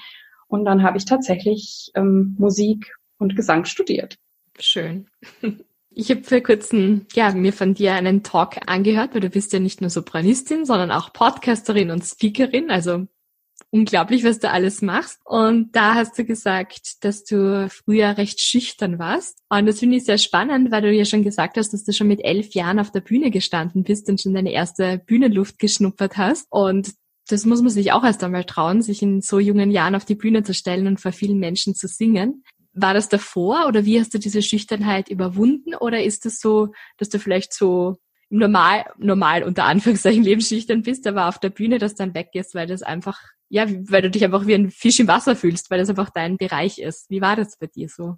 Und 0.47 0.65
dann 0.65 0.83
habe 0.83 0.97
ich 0.97 1.05
tatsächlich 1.05 1.91
ähm, 1.95 2.35
Musik 2.37 2.93
und 3.17 3.35
Gesang 3.35 3.65
studiert. 3.65 4.17
Schön. 4.59 5.07
Ich 5.93 6.09
habe 6.09 6.23
vor 6.23 6.39
kurzem 6.39 7.05
ja, 7.13 7.33
mir 7.33 7.51
von 7.51 7.73
dir 7.73 7.93
einen 7.95 8.23
Talk 8.23 8.55
angehört, 8.65 9.13
weil 9.13 9.19
du 9.19 9.29
bist 9.29 9.51
ja 9.51 9.59
nicht 9.59 9.81
nur 9.81 9.89
Sopranistin, 9.89 10.63
sondern 10.63 10.89
auch 10.89 11.11
Podcasterin 11.11 11.91
und 11.91 12.05
Speakerin. 12.05 12.71
Also 12.71 13.07
unglaublich, 13.71 14.23
was 14.23 14.39
du 14.39 14.49
alles 14.49 14.81
machst. 14.81 15.19
Und 15.25 15.75
da 15.75 15.95
hast 15.95 16.17
du 16.19 16.25
gesagt, 16.25 17.03
dass 17.03 17.23
du 17.23 17.69
früher 17.69 18.17
recht 18.17 18.41
schüchtern 18.41 18.99
warst. 18.99 19.39
Und 19.49 19.65
das 19.65 19.79
finde 19.79 19.97
ich 19.97 20.05
sehr 20.05 20.17
spannend, 20.17 20.71
weil 20.71 20.81
du 20.81 20.91
ja 20.91 21.05
schon 21.05 21.23
gesagt 21.23 21.57
hast, 21.57 21.71
dass 21.71 21.85
du 21.85 21.93
schon 21.93 22.07
mit 22.07 22.23
elf 22.23 22.53
Jahren 22.53 22.79
auf 22.79 22.91
der 22.91 22.99
Bühne 22.99 23.31
gestanden 23.31 23.83
bist 23.83 24.09
und 24.09 24.21
schon 24.21 24.33
deine 24.33 24.51
erste 24.51 24.99
Bühnenluft 24.99 25.57
geschnuppert 25.57 26.17
hast. 26.17 26.47
Und 26.49 26.91
das 27.27 27.45
muss 27.45 27.61
man 27.61 27.69
sich 27.69 27.93
auch 27.93 28.03
erst 28.03 28.23
einmal 28.23 28.43
trauen, 28.43 28.81
sich 28.81 29.01
in 29.01 29.21
so 29.21 29.39
jungen 29.39 29.71
Jahren 29.71 29.95
auf 29.95 30.05
die 30.05 30.15
Bühne 30.15 30.43
zu 30.43 30.53
stellen 30.53 30.87
und 30.87 30.99
vor 30.99 31.13
vielen 31.13 31.39
Menschen 31.39 31.73
zu 31.73 31.87
singen. 31.87 32.43
War 32.73 32.93
das 32.93 33.09
davor 33.09 33.67
oder 33.67 33.85
wie 33.85 33.99
hast 33.99 34.13
du 34.13 34.19
diese 34.19 34.41
Schüchternheit 34.41 35.09
überwunden? 35.09 35.75
Oder 35.75 36.03
ist 36.03 36.25
es 36.25 36.33
das 36.33 36.41
so, 36.41 36.73
dass 36.97 37.09
du 37.09 37.19
vielleicht 37.19 37.53
so 37.53 37.97
normal, 38.29 38.85
normal 38.97 39.43
unter 39.43 39.63
Anführungszeichen 39.63 40.23
lebensschüchtern 40.23 40.81
bist, 40.81 41.07
aber 41.07 41.27
auf 41.27 41.39
der 41.39 41.49
Bühne 41.49 41.77
das 41.77 41.95
dann 41.95 42.13
weggehst, 42.13 42.53
weil 42.53 42.67
das 42.67 42.81
einfach 42.81 43.21
ja, 43.51 43.65
weil 43.67 44.01
du 44.01 44.09
dich 44.09 44.23
einfach 44.23 44.47
wie 44.47 44.55
ein 44.55 44.71
Fisch 44.71 45.01
im 45.01 45.09
Wasser 45.09 45.35
fühlst, 45.35 45.69
weil 45.69 45.79
das 45.79 45.89
einfach 45.89 46.09
dein 46.09 46.37
Bereich 46.37 46.79
ist. 46.79 47.09
Wie 47.09 47.21
war 47.21 47.35
das 47.35 47.57
bei 47.57 47.67
dir 47.67 47.89
so? 47.89 48.15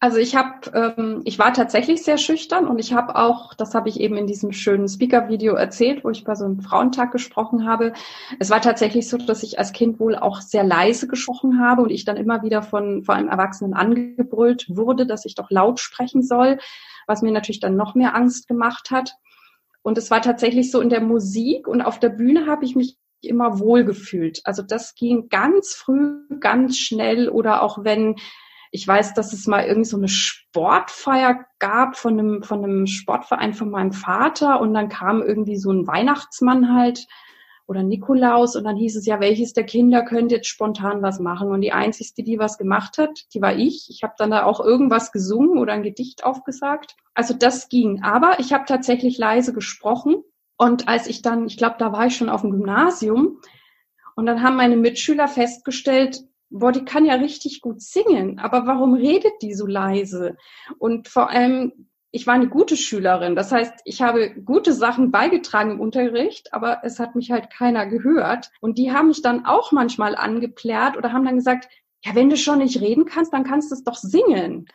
Also 0.00 0.18
ich 0.18 0.34
habe, 0.34 0.94
ähm, 0.98 1.20
ich 1.24 1.38
war 1.38 1.52
tatsächlich 1.52 2.02
sehr 2.02 2.18
schüchtern 2.18 2.66
und 2.66 2.80
ich 2.80 2.92
habe 2.92 3.14
auch, 3.14 3.54
das 3.54 3.76
habe 3.76 3.88
ich 3.88 4.00
eben 4.00 4.16
in 4.16 4.26
diesem 4.26 4.50
schönen 4.50 4.88
Speaker-Video 4.88 5.54
erzählt, 5.54 6.02
wo 6.02 6.10
ich 6.10 6.24
bei 6.24 6.34
so 6.34 6.44
einem 6.44 6.60
Frauentag 6.60 7.12
gesprochen 7.12 7.64
habe. 7.64 7.92
Es 8.40 8.50
war 8.50 8.60
tatsächlich 8.60 9.08
so, 9.08 9.18
dass 9.18 9.44
ich 9.44 9.60
als 9.60 9.72
Kind 9.72 10.00
wohl 10.00 10.16
auch 10.16 10.40
sehr 10.40 10.64
leise 10.64 11.06
gesprochen 11.06 11.60
habe 11.60 11.82
und 11.82 11.90
ich 11.90 12.04
dann 12.04 12.16
immer 12.16 12.42
wieder 12.42 12.62
von 12.62 13.04
vor 13.04 13.14
einem 13.14 13.28
Erwachsenen 13.28 13.74
angebrüllt 13.74 14.66
wurde, 14.68 15.06
dass 15.06 15.24
ich 15.24 15.36
doch 15.36 15.50
laut 15.52 15.78
sprechen 15.78 16.24
soll, 16.24 16.58
was 17.06 17.22
mir 17.22 17.30
natürlich 17.30 17.60
dann 17.60 17.76
noch 17.76 17.94
mehr 17.94 18.16
Angst 18.16 18.48
gemacht 18.48 18.90
hat. 18.90 19.14
Und 19.82 19.96
es 19.96 20.10
war 20.10 20.22
tatsächlich 20.22 20.72
so 20.72 20.80
in 20.80 20.88
der 20.88 21.02
Musik 21.02 21.68
und 21.68 21.82
auf 21.82 22.00
der 22.00 22.08
Bühne 22.08 22.48
habe 22.48 22.64
ich 22.64 22.74
mich 22.74 22.96
immer 23.24 23.58
wohlgefühlt. 23.58 24.40
Also 24.44 24.62
das 24.62 24.94
ging 24.94 25.28
ganz 25.28 25.74
früh, 25.74 26.26
ganz 26.40 26.78
schnell 26.78 27.28
oder 27.28 27.62
auch 27.62 27.84
wenn 27.84 28.16
ich 28.74 28.88
weiß, 28.88 29.12
dass 29.12 29.34
es 29.34 29.46
mal 29.46 29.66
irgendwie 29.66 29.88
so 29.88 29.98
eine 29.98 30.08
Sportfeier 30.08 31.44
gab 31.58 31.96
von 31.96 32.18
einem, 32.18 32.42
von 32.42 32.64
einem 32.64 32.86
Sportverein 32.86 33.52
von 33.52 33.70
meinem 33.70 33.92
Vater 33.92 34.60
und 34.60 34.72
dann 34.72 34.88
kam 34.88 35.20
irgendwie 35.20 35.58
so 35.58 35.70
ein 35.70 35.86
Weihnachtsmann 35.86 36.74
halt 36.74 37.06
oder 37.66 37.82
Nikolaus 37.82 38.56
und 38.56 38.64
dann 38.64 38.76
hieß 38.76 38.96
es 38.96 39.04
ja, 39.04 39.20
welches 39.20 39.52
der 39.52 39.64
Kinder 39.64 40.02
könnte 40.02 40.36
jetzt 40.36 40.48
spontan 40.48 41.02
was 41.02 41.20
machen 41.20 41.50
und 41.50 41.60
die 41.60 41.72
einzigste, 41.72 42.22
die 42.22 42.38
was 42.38 42.56
gemacht 42.56 42.96
hat, 42.96 43.10
die 43.34 43.42
war 43.42 43.54
ich. 43.54 43.88
Ich 43.90 44.02
habe 44.02 44.14
dann 44.16 44.30
da 44.30 44.44
auch 44.44 44.58
irgendwas 44.58 45.12
gesungen 45.12 45.58
oder 45.58 45.74
ein 45.74 45.82
Gedicht 45.82 46.24
aufgesagt. 46.24 46.96
Also 47.12 47.34
das 47.34 47.68
ging, 47.68 48.02
aber 48.02 48.40
ich 48.40 48.54
habe 48.54 48.64
tatsächlich 48.66 49.18
leise 49.18 49.52
gesprochen 49.52 50.24
und 50.56 50.88
als 50.88 51.06
ich 51.06 51.22
dann, 51.22 51.46
ich 51.46 51.56
glaube, 51.56 51.76
da 51.78 51.92
war 51.92 52.06
ich 52.06 52.16
schon 52.16 52.28
auf 52.28 52.42
dem 52.42 52.50
Gymnasium 52.50 53.40
und 54.14 54.26
dann 54.26 54.42
haben 54.42 54.56
meine 54.56 54.76
Mitschüler 54.76 55.28
festgestellt, 55.28 56.22
boah, 56.50 56.72
die 56.72 56.84
kann 56.84 57.04
ja 57.04 57.14
richtig 57.14 57.60
gut 57.60 57.80
singen, 57.80 58.38
aber 58.38 58.66
warum 58.66 58.94
redet 58.94 59.32
die 59.40 59.54
so 59.54 59.66
leise? 59.66 60.36
Und 60.78 61.08
vor 61.08 61.30
allem, 61.30 61.88
ich 62.10 62.26
war 62.26 62.34
eine 62.34 62.48
gute 62.48 62.76
Schülerin. 62.76 63.34
Das 63.34 63.50
heißt, 63.50 63.72
ich 63.86 64.02
habe 64.02 64.34
gute 64.44 64.74
Sachen 64.74 65.10
beigetragen 65.10 65.72
im 65.72 65.80
Unterricht, 65.80 66.52
aber 66.52 66.82
es 66.84 66.98
hat 66.98 67.14
mich 67.14 67.30
halt 67.30 67.50
keiner 67.50 67.86
gehört. 67.86 68.50
Und 68.60 68.76
die 68.76 68.92
haben 68.92 69.08
mich 69.08 69.22
dann 69.22 69.46
auch 69.46 69.72
manchmal 69.72 70.14
angeplärt 70.14 70.98
oder 70.98 71.12
haben 71.12 71.24
dann 71.24 71.36
gesagt, 71.36 71.68
ja, 72.04 72.14
wenn 72.14 72.28
du 72.28 72.36
schon 72.36 72.58
nicht 72.58 72.80
reden 72.82 73.06
kannst, 73.06 73.32
dann 73.32 73.44
kannst 73.44 73.70
du 73.70 73.74
es 73.74 73.84
doch 73.84 73.94
singen. 73.94 74.68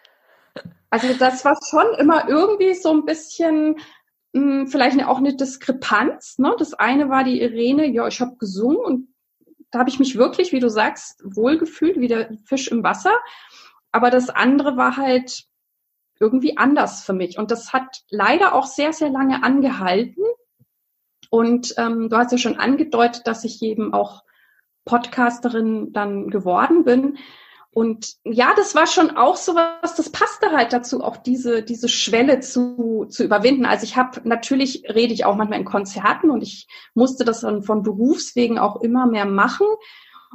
Also 0.90 1.14
das 1.14 1.46
war 1.46 1.60
schon 1.70 1.86
immer 2.00 2.28
irgendwie 2.28 2.74
so 2.74 2.92
ein 2.92 3.06
bisschen 3.06 3.76
mh, 4.38 4.62
hm, 4.62 4.68
vielleicht 4.68 5.04
auch 5.06 5.18
eine 5.18 5.36
Diskrepanz. 5.36 6.38
Ne? 6.38 6.56
Das 6.58 6.74
eine 6.74 7.10
war 7.10 7.24
die 7.24 7.42
Irene, 7.42 7.88
ja, 7.88 8.08
ich 8.08 8.22
habe 8.22 8.38
gesungen 8.38 8.78
und 8.78 9.08
da 9.72 9.80
habe 9.80 9.90
ich 9.90 10.00
mich 10.00 10.18
wirklich, 10.18 10.54
wie 10.54 10.60
du 10.60 10.70
sagst, 10.70 11.22
wohlgefühlt, 11.24 12.00
wie 12.00 12.08
der 12.08 12.30
Fisch 12.46 12.70
im 12.70 12.84
Wasser. 12.84 13.12
Aber 13.92 14.10
das 14.10 14.30
andere 14.30 14.78
war 14.78 14.98
halt 14.98 15.46
irgendwie 16.20 16.58
anders 16.58 17.04
für 17.04 17.14
mich. 17.14 17.38
Und 17.38 17.52
das 17.52 17.74
hat 17.74 18.04
leider 18.10 18.54
auch 18.54 18.66
sehr, 18.66 18.94
sehr 18.94 19.10
lange 19.10 19.44
angehalten. 19.44 20.24
Und 21.30 21.74
ähm, 21.78 22.10
du 22.10 22.18
hast 22.18 22.32
ja 22.32 22.38
schon 22.38 22.58
angedeutet, 22.58 23.28
dass 23.28 23.44
ich 23.44 23.62
eben 23.62 23.94
auch 23.94 24.24
Podcasterin 24.86 25.92
dann 25.92 26.30
geworden 26.30 26.86
bin. 26.86 27.18
Und 27.72 28.16
ja, 28.24 28.54
das 28.56 28.74
war 28.74 28.88
schon 28.88 29.18
auch 29.18 29.36
so 29.36 29.54
was, 29.54 29.96
das 29.96 30.10
passte 30.12 30.52
halt 30.52 30.74
dazu, 30.74 31.04
auch 31.04 31.18
diese, 31.18 31.62
diese 31.62 31.90
Schwelle 31.90 32.40
zu, 32.40 33.06
zu 33.10 33.24
überwinden. 33.24 33.66
Also 33.66 33.84
ich 33.84 33.96
habe, 33.96 34.22
natürlich 34.28 34.84
rede 34.90 35.14
ich 35.14 35.26
auch 35.26 35.36
manchmal 35.36 35.60
in 35.60 35.66
Konzerten 35.66 36.32
und 36.32 36.42
ich 36.42 36.68
musste 36.96 37.24
das 37.24 37.42
dann 37.42 37.62
von 37.62 37.84
Berufswegen 37.84 38.58
auch 38.58 38.82
immer 38.82 39.06
mehr 39.06 39.26
machen. 39.26 39.68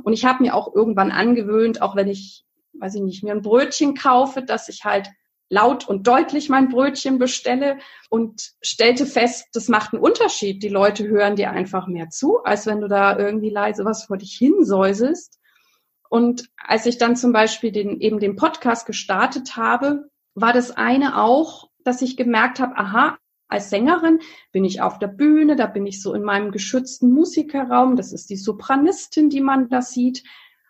Und 0.05 0.12
ich 0.12 0.25
habe 0.25 0.43
mir 0.43 0.55
auch 0.55 0.75
irgendwann 0.75 1.11
angewöhnt, 1.11 1.83
auch 1.83 1.97
wenn 1.97 2.09
ich, 2.09 2.45
weiß 2.75 2.95
ich 2.95 3.03
nicht, 3.03 3.25
mir 3.25 3.33
ein 3.33 3.43
Brötchen 3.43 3.95
kaufe, 3.95 4.43
dass 4.43 4.69
ich 4.69 4.85
halt 4.85 5.11
laut 5.53 5.87
und 5.87 6.07
deutlich 6.07 6.49
mein 6.49 6.71
Brötchen 6.71 7.19
bestelle 7.19 7.79
und 8.09 8.53
stellte 8.62 9.05
fest, 9.05 9.49
das 9.53 9.69
macht 9.69 9.93
einen 9.93 10.03
Unterschied. 10.03 10.62
Die 10.62 10.71
Leute 10.71 11.07
hören 11.07 11.37
dir 11.37 11.51
einfach 11.51 11.87
mehr 11.87 12.09
zu, 12.09 12.43
als 12.43 12.67
wenn 12.67 12.81
du 12.81 12.89
da 12.89 13.19
irgendwie 13.19 13.51
leise 13.51 13.85
was 13.85 14.05
vor 14.05 14.17
dich 14.17 14.33
hinsäuselst. 14.33 15.39
Und 16.12 16.50
als 16.59 16.85
ich 16.85 16.99
dann 16.99 17.16
zum 17.16 17.33
Beispiel 17.33 17.73
den, 17.73 17.99
eben 17.99 18.21
den 18.21 18.37
Podcast 18.37 18.85
gestartet 18.85 19.57
habe, 19.57 20.11
war 20.35 20.52
das 20.52 20.71
eine 20.71 21.19
auch, 21.19 21.71
dass 21.85 22.02
ich 22.02 22.19
gemerkt 22.19 22.61
habe, 22.61 22.76
aha, 22.76 23.16
als 23.49 23.71
Sängerin 23.71 24.21
bin 24.52 24.66
ich 24.66 24.83
auf 24.83 24.99
der 24.99 25.07
Bühne, 25.07 25.57
da 25.57 25.66
bin 25.66 25.87
ich 25.87 26.02
so 26.02 26.12
in 26.12 26.23
meinem 26.23 26.50
geschützten 26.50 27.11
Musikerraum, 27.12 27.97
das 27.97 28.12
ist 28.12 28.28
die 28.28 28.37
Sopranistin, 28.37 29.31
die 29.31 29.40
man 29.40 29.71
da 29.71 29.81
sieht. 29.81 30.23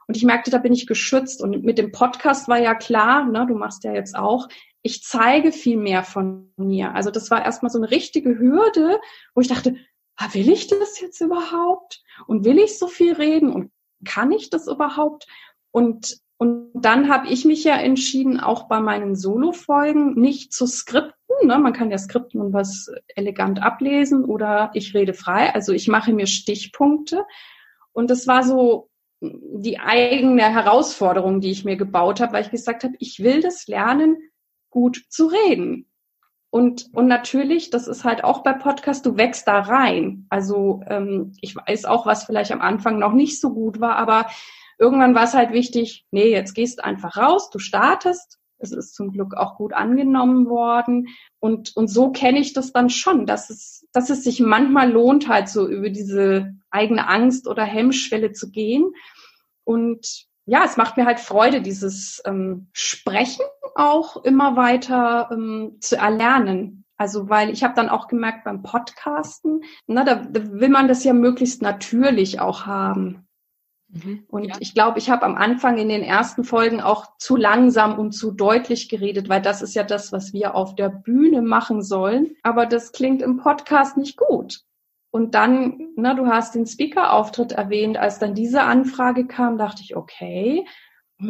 Und 0.06 0.16
ich 0.16 0.22
merkte, 0.22 0.52
da 0.52 0.58
bin 0.58 0.72
ich 0.72 0.86
geschützt. 0.86 1.42
Und 1.42 1.64
mit 1.64 1.76
dem 1.76 1.90
Podcast 1.90 2.46
war 2.46 2.60
ja 2.60 2.76
klar, 2.76 3.24
ne, 3.24 3.44
du 3.44 3.56
machst 3.56 3.82
ja 3.82 3.92
jetzt 3.92 4.14
auch, 4.14 4.46
ich 4.82 5.02
zeige 5.02 5.50
viel 5.50 5.76
mehr 5.76 6.04
von 6.04 6.52
mir. 6.56 6.94
Also 6.94 7.10
das 7.10 7.32
war 7.32 7.44
erstmal 7.44 7.72
so 7.72 7.78
eine 7.78 7.90
richtige 7.90 8.38
Hürde, 8.38 9.00
wo 9.34 9.40
ich 9.40 9.48
dachte, 9.48 9.74
ah, 10.14 10.28
will 10.34 10.48
ich 10.48 10.68
das 10.68 11.00
jetzt 11.00 11.20
überhaupt? 11.20 12.00
Und 12.28 12.44
will 12.44 12.60
ich 12.60 12.78
so 12.78 12.86
viel 12.86 13.14
reden? 13.14 13.52
Und 13.52 13.72
kann 14.04 14.32
ich 14.32 14.50
das 14.50 14.66
überhaupt? 14.66 15.26
Und, 15.70 16.18
und 16.36 16.70
dann 16.74 17.08
habe 17.08 17.28
ich 17.28 17.44
mich 17.44 17.64
ja 17.64 17.76
entschieden, 17.76 18.40
auch 18.40 18.68
bei 18.68 18.80
meinen 18.80 19.16
Solo-Folgen 19.16 20.14
nicht 20.14 20.52
zu 20.52 20.66
skripten. 20.66 21.14
Ne? 21.44 21.58
Man 21.58 21.72
kann 21.72 21.90
ja 21.90 21.98
skripten 21.98 22.40
und 22.40 22.52
was 22.52 22.90
elegant 23.14 23.62
ablesen 23.62 24.24
oder 24.24 24.70
ich 24.74 24.94
rede 24.94 25.14
frei. 25.14 25.54
Also 25.54 25.72
ich 25.72 25.88
mache 25.88 26.12
mir 26.12 26.26
Stichpunkte. 26.26 27.24
Und 27.92 28.10
das 28.10 28.26
war 28.26 28.42
so 28.42 28.88
die 29.20 29.78
eigene 29.78 30.42
Herausforderung, 30.42 31.40
die 31.40 31.50
ich 31.50 31.64
mir 31.64 31.76
gebaut 31.76 32.20
habe, 32.20 32.32
weil 32.32 32.44
ich 32.44 32.50
gesagt 32.50 32.82
habe, 32.82 32.94
ich 32.98 33.22
will 33.22 33.40
das 33.40 33.68
lernen, 33.68 34.16
gut 34.70 35.04
zu 35.08 35.26
reden. 35.26 35.86
Und, 36.52 36.90
und 36.92 37.06
natürlich, 37.06 37.70
das 37.70 37.88
ist 37.88 38.04
halt 38.04 38.24
auch 38.24 38.42
bei 38.42 38.52
Podcast, 38.52 39.06
du 39.06 39.16
wächst 39.16 39.48
da 39.48 39.60
rein. 39.60 40.26
Also 40.28 40.82
ähm, 40.86 41.32
ich 41.40 41.56
weiß 41.56 41.86
auch, 41.86 42.04
was 42.04 42.24
vielleicht 42.24 42.52
am 42.52 42.60
Anfang 42.60 42.98
noch 42.98 43.14
nicht 43.14 43.40
so 43.40 43.54
gut 43.54 43.80
war, 43.80 43.96
aber 43.96 44.26
irgendwann 44.78 45.14
war 45.14 45.24
es 45.24 45.32
halt 45.32 45.54
wichtig, 45.54 46.04
nee, 46.10 46.30
jetzt 46.30 46.52
gehst 46.52 46.84
einfach 46.84 47.16
raus, 47.16 47.48
du 47.48 47.58
startest. 47.58 48.38
Es 48.58 48.70
ist 48.70 48.94
zum 48.94 49.12
Glück 49.12 49.34
auch 49.34 49.56
gut 49.56 49.72
angenommen 49.72 50.46
worden. 50.46 51.08
Und, 51.40 51.74
und 51.74 51.88
so 51.88 52.12
kenne 52.12 52.40
ich 52.40 52.52
das 52.52 52.70
dann 52.70 52.90
schon, 52.90 53.24
dass 53.24 53.48
es, 53.48 53.88
dass 53.94 54.10
es 54.10 54.22
sich 54.22 54.38
manchmal 54.38 54.92
lohnt, 54.92 55.28
halt 55.28 55.48
so 55.48 55.66
über 55.66 55.88
diese 55.88 56.52
eigene 56.70 57.08
Angst 57.08 57.48
oder 57.48 57.64
Hemmschwelle 57.64 58.32
zu 58.32 58.50
gehen. 58.50 58.92
Und 59.64 60.26
ja, 60.46 60.64
es 60.64 60.76
macht 60.76 60.96
mir 60.96 61.06
halt 61.06 61.20
Freude, 61.20 61.62
dieses 61.62 62.22
ähm, 62.24 62.68
Sprechen 62.72 63.44
auch 63.74 64.16
immer 64.24 64.56
weiter 64.56 65.30
ähm, 65.32 65.76
zu 65.80 65.96
erlernen. 65.96 66.84
Also 66.96 67.28
weil 67.28 67.50
ich 67.50 67.64
habe 67.64 67.74
dann 67.74 67.88
auch 67.88 68.06
gemerkt 68.08 68.44
beim 68.44 68.62
Podcasten, 68.62 69.62
na, 69.86 70.04
da, 70.04 70.16
da 70.16 70.52
will 70.52 70.68
man 70.68 70.88
das 70.88 71.04
ja 71.04 71.12
möglichst 71.12 71.62
natürlich 71.62 72.40
auch 72.40 72.66
haben. 72.66 73.26
Mhm, 73.88 74.24
und 74.28 74.44
ja. 74.44 74.54
ich 74.60 74.74
glaube, 74.74 74.98
ich 74.98 75.10
habe 75.10 75.24
am 75.24 75.34
Anfang 75.34 75.78
in 75.78 75.88
den 75.88 76.02
ersten 76.02 76.44
Folgen 76.44 76.80
auch 76.80 77.16
zu 77.18 77.36
langsam 77.36 77.98
und 77.98 78.12
zu 78.12 78.30
deutlich 78.30 78.88
geredet, 78.88 79.28
weil 79.28 79.42
das 79.42 79.62
ist 79.62 79.74
ja 79.74 79.82
das, 79.82 80.12
was 80.12 80.32
wir 80.32 80.54
auf 80.54 80.74
der 80.74 80.88
Bühne 80.88 81.42
machen 81.42 81.82
sollen. 81.82 82.36
Aber 82.42 82.66
das 82.66 82.92
klingt 82.92 83.20
im 83.20 83.36
Podcast 83.36 83.96
nicht 83.96 84.16
gut. 84.16 84.62
Und 85.12 85.34
dann, 85.34 85.90
na, 85.94 86.14
du 86.14 86.26
hast 86.26 86.54
den 86.54 86.66
Speaker-Auftritt 86.66 87.52
erwähnt, 87.52 87.98
als 87.98 88.18
dann 88.18 88.34
diese 88.34 88.62
Anfrage 88.62 89.26
kam, 89.26 89.58
dachte 89.58 89.82
ich, 89.82 89.94
okay, 89.94 90.64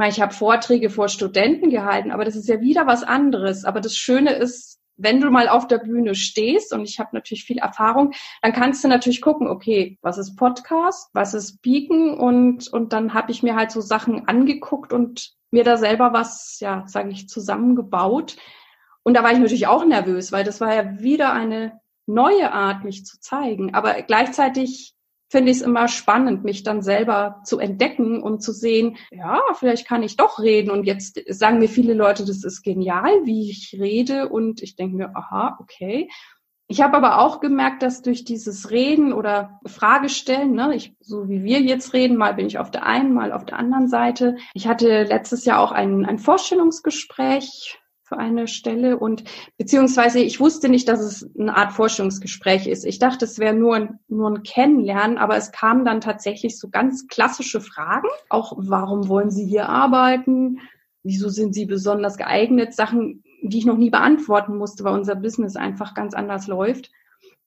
ich 0.08 0.20
habe 0.22 0.32
Vorträge 0.32 0.88
vor 0.88 1.08
Studenten 1.08 1.68
gehalten, 1.68 2.12
aber 2.12 2.24
das 2.24 2.36
ist 2.36 2.48
ja 2.48 2.60
wieder 2.60 2.86
was 2.86 3.02
anderes. 3.02 3.64
Aber 3.64 3.80
das 3.80 3.96
Schöne 3.96 4.34
ist, 4.34 4.78
wenn 4.96 5.20
du 5.20 5.30
mal 5.30 5.48
auf 5.48 5.66
der 5.66 5.78
Bühne 5.78 6.14
stehst, 6.14 6.72
und 6.72 6.84
ich 6.84 7.00
habe 7.00 7.10
natürlich 7.12 7.44
viel 7.44 7.58
Erfahrung, 7.58 8.12
dann 8.40 8.52
kannst 8.52 8.84
du 8.84 8.88
natürlich 8.88 9.20
gucken, 9.20 9.48
okay, 9.48 9.98
was 10.00 10.16
ist 10.16 10.36
Podcast, 10.36 11.10
was 11.12 11.34
ist 11.34 11.60
Beacon 11.60 12.14
und, 12.14 12.72
und 12.72 12.92
dann 12.92 13.14
habe 13.14 13.32
ich 13.32 13.42
mir 13.42 13.56
halt 13.56 13.72
so 13.72 13.80
Sachen 13.80 14.28
angeguckt 14.28 14.92
und 14.92 15.32
mir 15.50 15.64
da 15.64 15.76
selber 15.76 16.12
was, 16.12 16.60
ja, 16.60 16.84
sage 16.86 17.10
ich, 17.10 17.28
zusammengebaut. 17.28 18.36
Und 19.02 19.14
da 19.14 19.24
war 19.24 19.32
ich 19.32 19.40
natürlich 19.40 19.66
auch 19.66 19.84
nervös, 19.84 20.30
weil 20.30 20.44
das 20.44 20.60
war 20.60 20.72
ja 20.72 21.00
wieder 21.00 21.32
eine 21.32 21.81
neue 22.12 22.52
Art, 22.52 22.84
mich 22.84 23.04
zu 23.04 23.20
zeigen. 23.20 23.74
Aber 23.74 24.02
gleichzeitig 24.02 24.94
finde 25.32 25.50
ich 25.50 25.58
es 25.58 25.62
immer 25.62 25.88
spannend, 25.88 26.44
mich 26.44 26.62
dann 26.62 26.82
selber 26.82 27.40
zu 27.44 27.58
entdecken 27.58 28.22
und 28.22 28.42
zu 28.42 28.52
sehen, 28.52 28.98
ja, 29.10 29.40
vielleicht 29.54 29.88
kann 29.88 30.02
ich 30.02 30.16
doch 30.18 30.38
reden. 30.38 30.70
Und 30.70 30.84
jetzt 30.84 31.18
sagen 31.26 31.58
mir 31.58 31.70
viele 31.70 31.94
Leute, 31.94 32.26
das 32.26 32.44
ist 32.44 32.62
genial, 32.62 33.24
wie 33.24 33.50
ich 33.50 33.74
rede. 33.80 34.28
Und 34.28 34.62
ich 34.62 34.76
denke 34.76 34.96
mir, 34.96 35.16
aha, 35.16 35.56
okay. 35.58 36.10
Ich 36.68 36.82
habe 36.82 36.96
aber 36.96 37.18
auch 37.18 37.40
gemerkt, 37.40 37.82
dass 37.82 38.02
durch 38.02 38.24
dieses 38.24 38.70
Reden 38.70 39.12
oder 39.12 39.60
Fragestellen, 39.66 40.52
ne, 40.52 40.74
ich, 40.74 40.94
so 41.00 41.28
wie 41.28 41.42
wir 41.44 41.60
jetzt 41.60 41.92
reden, 41.92 42.16
mal 42.16 42.34
bin 42.34 42.46
ich 42.46 42.58
auf 42.58 42.70
der 42.70 42.84
einen, 42.86 43.14
mal 43.14 43.32
auf 43.32 43.44
der 43.44 43.58
anderen 43.58 43.88
Seite. 43.88 44.36
Ich 44.54 44.68
hatte 44.68 45.04
letztes 45.04 45.44
Jahr 45.44 45.60
auch 45.60 45.72
ein, 45.72 46.04
ein 46.04 46.18
Vorstellungsgespräch 46.18 47.78
für 48.12 48.18
eine 48.18 48.46
Stelle 48.46 48.98
und 48.98 49.24
beziehungsweise 49.56 50.20
ich 50.20 50.38
wusste 50.38 50.68
nicht, 50.68 50.86
dass 50.88 51.00
es 51.00 51.30
eine 51.38 51.56
Art 51.56 51.72
Forschungsgespräch 51.72 52.66
ist. 52.66 52.84
Ich 52.84 52.98
dachte, 52.98 53.24
es 53.24 53.38
wäre 53.38 53.54
nur 53.54 53.74
ein, 53.74 53.98
nur 54.08 54.28
ein 54.28 54.42
Kennenlernen, 54.42 55.16
aber 55.16 55.36
es 55.36 55.50
kamen 55.50 55.86
dann 55.86 56.02
tatsächlich 56.02 56.58
so 56.58 56.68
ganz 56.68 57.08
klassische 57.08 57.62
Fragen. 57.62 58.08
Auch 58.28 58.52
warum 58.58 59.08
wollen 59.08 59.30
Sie 59.30 59.46
hier 59.46 59.68
arbeiten? 59.68 60.58
Wieso 61.02 61.30
sind 61.30 61.54
Sie 61.54 61.64
besonders 61.64 62.18
geeignet? 62.18 62.74
Sachen, 62.74 63.24
die 63.42 63.58
ich 63.58 63.66
noch 63.66 63.78
nie 63.78 63.90
beantworten 63.90 64.58
musste, 64.58 64.84
weil 64.84 64.94
unser 64.94 65.14
Business 65.14 65.56
einfach 65.56 65.94
ganz 65.94 66.12
anders 66.12 66.46
läuft. 66.46 66.90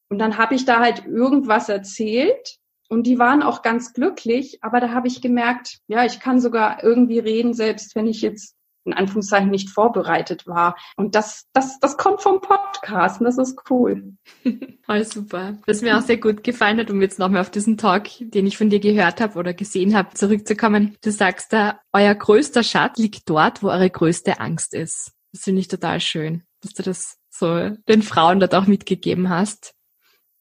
Und 0.10 0.17
dann 0.17 0.39
habe 0.39 0.56
ich 0.56 0.65
da 0.65 0.80
halt 0.80 1.06
irgendwas 1.06 1.69
erzählt 1.69 2.58
und 2.89 3.06
die 3.06 3.19
waren 3.19 3.43
auch 3.43 3.62
ganz 3.62 3.93
glücklich, 3.93 4.60
aber 4.63 4.80
da 4.80 4.89
habe 4.89 5.08
ich 5.08 5.21
gemerkt, 5.21 5.80
ja, 5.88 6.06
ich 6.06 6.19
kann 6.19 6.39
sogar 6.41 6.84
irgendwie 6.84 7.19
reden, 7.19 7.54
selbst 7.54 7.95
wenn 7.95 8.08
ich 8.08 8.21
jetzt 8.21 8.55
in 8.86 8.93
Anführungszeichen 8.93 9.50
nicht 9.50 9.69
vorbereitet 9.69 10.48
war. 10.48 10.76
Und 10.95 11.15
das, 11.15 11.45
das, 11.54 11.80
das 11.80 11.98
kommt 11.98 12.21
vom 12.21 12.39
Podcast 12.39 13.19
und 13.19 13.26
das 13.26 13.38
ist 13.38 13.60
cool. 13.69 14.13
Voll 14.86 15.04
super. 15.04 15.58
Was 15.65 15.82
mir 15.82 15.98
auch 15.98 16.02
sehr 16.02 16.17
gut 16.17 16.43
gefallen 16.43 16.80
hat, 16.80 16.89
um 16.89 17.02
jetzt 17.02 17.19
nochmal 17.19 17.41
auf 17.41 17.50
diesen 17.50 17.78
Talk, 17.78 18.08
den 18.19 18.48
ich 18.48 18.58
von 18.58 18.69
dir 18.69 18.80
gehört 18.80 19.19
habe 19.21 19.38
oder 19.38 19.54
gesehen 19.54 19.95
habe, 19.95 20.13
zurückzukommen. 20.13 20.95
Du 21.02 21.12
sagst 21.12 21.52
da, 21.52 21.80
euer 21.91 22.13
größter 22.13 22.63
Schatz 22.63 22.98
liegt 22.98 23.30
dort, 23.30 23.63
wo 23.63 23.67
eure 23.67 23.89
größte 23.89 24.39
Angst 24.39 24.74
ist. 24.74 25.12
Das 25.34 25.43
finde 25.43 25.62
ich 25.62 25.67
total 25.67 26.00
schön, 26.00 26.43
dass 26.62 26.74
du 26.74 26.84
das 26.84 27.17
so 27.30 27.71
den 27.89 28.02
Frauen 28.02 28.39
dort 28.39 28.56
auch 28.56 28.67
mitgegeben 28.67 29.30
hast 29.30 29.76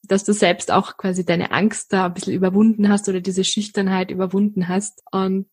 dass 0.07 0.23
du 0.23 0.33
selbst 0.33 0.71
auch 0.71 0.97
quasi 0.97 1.25
deine 1.25 1.51
Angst 1.51 1.91
da 1.93 2.05
ein 2.05 2.13
bisschen 2.13 2.33
überwunden 2.33 2.89
hast 2.89 3.09
oder 3.09 3.21
diese 3.21 3.43
Schüchternheit 3.43 4.11
überwunden 4.11 4.67
hast. 4.67 5.01
Und 5.11 5.47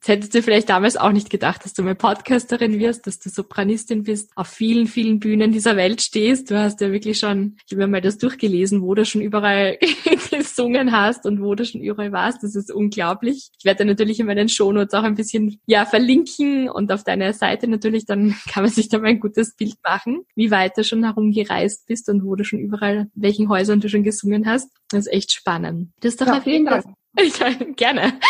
das 0.00 0.08
hättest 0.08 0.34
du 0.34 0.42
vielleicht 0.42 0.68
damals 0.68 0.96
auch 0.96 1.10
nicht 1.10 1.28
gedacht, 1.28 1.64
dass 1.64 1.74
du 1.74 1.82
mal 1.82 1.96
Podcasterin 1.96 2.78
wirst, 2.78 3.06
dass 3.06 3.18
du 3.18 3.30
Sopranistin 3.30 4.04
bist, 4.04 4.30
auf 4.36 4.46
vielen, 4.46 4.86
vielen 4.86 5.18
Bühnen 5.18 5.50
dieser 5.50 5.76
Welt 5.76 6.00
stehst. 6.00 6.50
Du 6.50 6.58
hast 6.58 6.80
ja 6.80 6.92
wirklich 6.92 7.18
schon, 7.18 7.56
ich 7.66 7.72
habe 7.72 7.82
mir 7.82 7.88
mal 7.88 8.00
das 8.00 8.16
durchgelesen, 8.18 8.82
wo 8.82 8.94
du 8.94 9.04
schon 9.04 9.22
überall 9.22 9.76
gesungen 10.30 10.92
hast 10.92 11.26
und 11.26 11.42
wo 11.42 11.54
du 11.54 11.64
schon 11.64 11.80
überall 11.80 12.12
warst. 12.12 12.44
Das 12.44 12.54
ist 12.54 12.70
unglaublich. 12.70 13.50
Ich 13.58 13.64
werde 13.64 13.84
natürlich 13.84 14.20
in 14.20 14.26
meinen 14.26 14.48
Shownotes 14.48 14.94
auch 14.94 15.02
ein 15.02 15.16
bisschen, 15.16 15.60
ja, 15.66 15.84
verlinken 15.84 16.70
und 16.70 16.92
auf 16.92 17.02
deiner 17.02 17.32
Seite 17.32 17.66
natürlich, 17.66 18.06
dann 18.06 18.36
kann 18.48 18.62
man 18.62 18.72
sich 18.72 18.88
da 18.88 18.98
mal 18.98 19.08
ein 19.08 19.20
gutes 19.20 19.56
Bild 19.56 19.76
machen, 19.84 20.24
wie 20.36 20.50
weit 20.52 20.78
du 20.78 20.84
schon 20.84 21.04
herumgereist 21.04 21.86
bist 21.86 22.08
und 22.08 22.24
wo 22.24 22.36
du 22.36 22.44
schon 22.44 22.60
überall, 22.60 23.08
welchen 23.14 23.48
Häusern 23.48 23.80
du 23.80 23.88
schon 23.88 24.04
gesungen 24.04 24.46
hast. 24.46 24.70
Das 24.90 25.06
ist 25.06 25.12
echt 25.12 25.32
spannend. 25.32 25.90
Das 26.00 26.12
ist 26.12 26.20
doch 26.20 26.28
ja, 26.28 26.40
vielen 26.40 26.66
Dank. 26.66 26.84
Ja, 27.16 27.50
gerne. 27.76 28.20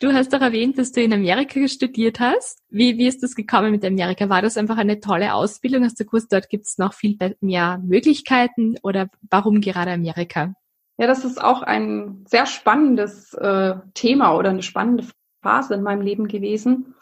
Du 0.00 0.12
hast 0.12 0.32
doch 0.32 0.40
erwähnt, 0.40 0.78
dass 0.78 0.92
du 0.92 1.02
in 1.02 1.12
Amerika 1.12 1.66
studiert 1.68 2.20
hast. 2.20 2.60
Wie, 2.68 2.98
wie 2.98 3.06
ist 3.06 3.22
das 3.22 3.34
gekommen 3.34 3.70
mit 3.70 3.84
Amerika? 3.84 4.28
War 4.28 4.42
das 4.42 4.56
einfach 4.56 4.76
eine 4.76 5.00
tolle 5.00 5.34
Ausbildung? 5.34 5.84
Hast 5.84 5.98
du 6.00 6.04
gewusst, 6.04 6.32
dort 6.32 6.48
gibt 6.48 6.66
es 6.66 6.78
noch 6.78 6.94
viel 6.94 7.16
mehr 7.40 7.78
Möglichkeiten 7.84 8.76
oder 8.82 9.08
warum 9.30 9.60
gerade 9.60 9.92
Amerika? 9.92 10.54
Ja, 10.98 11.06
das 11.06 11.24
ist 11.24 11.42
auch 11.42 11.62
ein 11.62 12.24
sehr 12.28 12.46
spannendes 12.46 13.32
äh, 13.34 13.74
Thema 13.94 14.36
oder 14.36 14.50
eine 14.50 14.62
spannende 14.62 15.06
Phase 15.42 15.74
in 15.74 15.82
meinem 15.82 16.02
Leben 16.02 16.28
gewesen. 16.28 16.94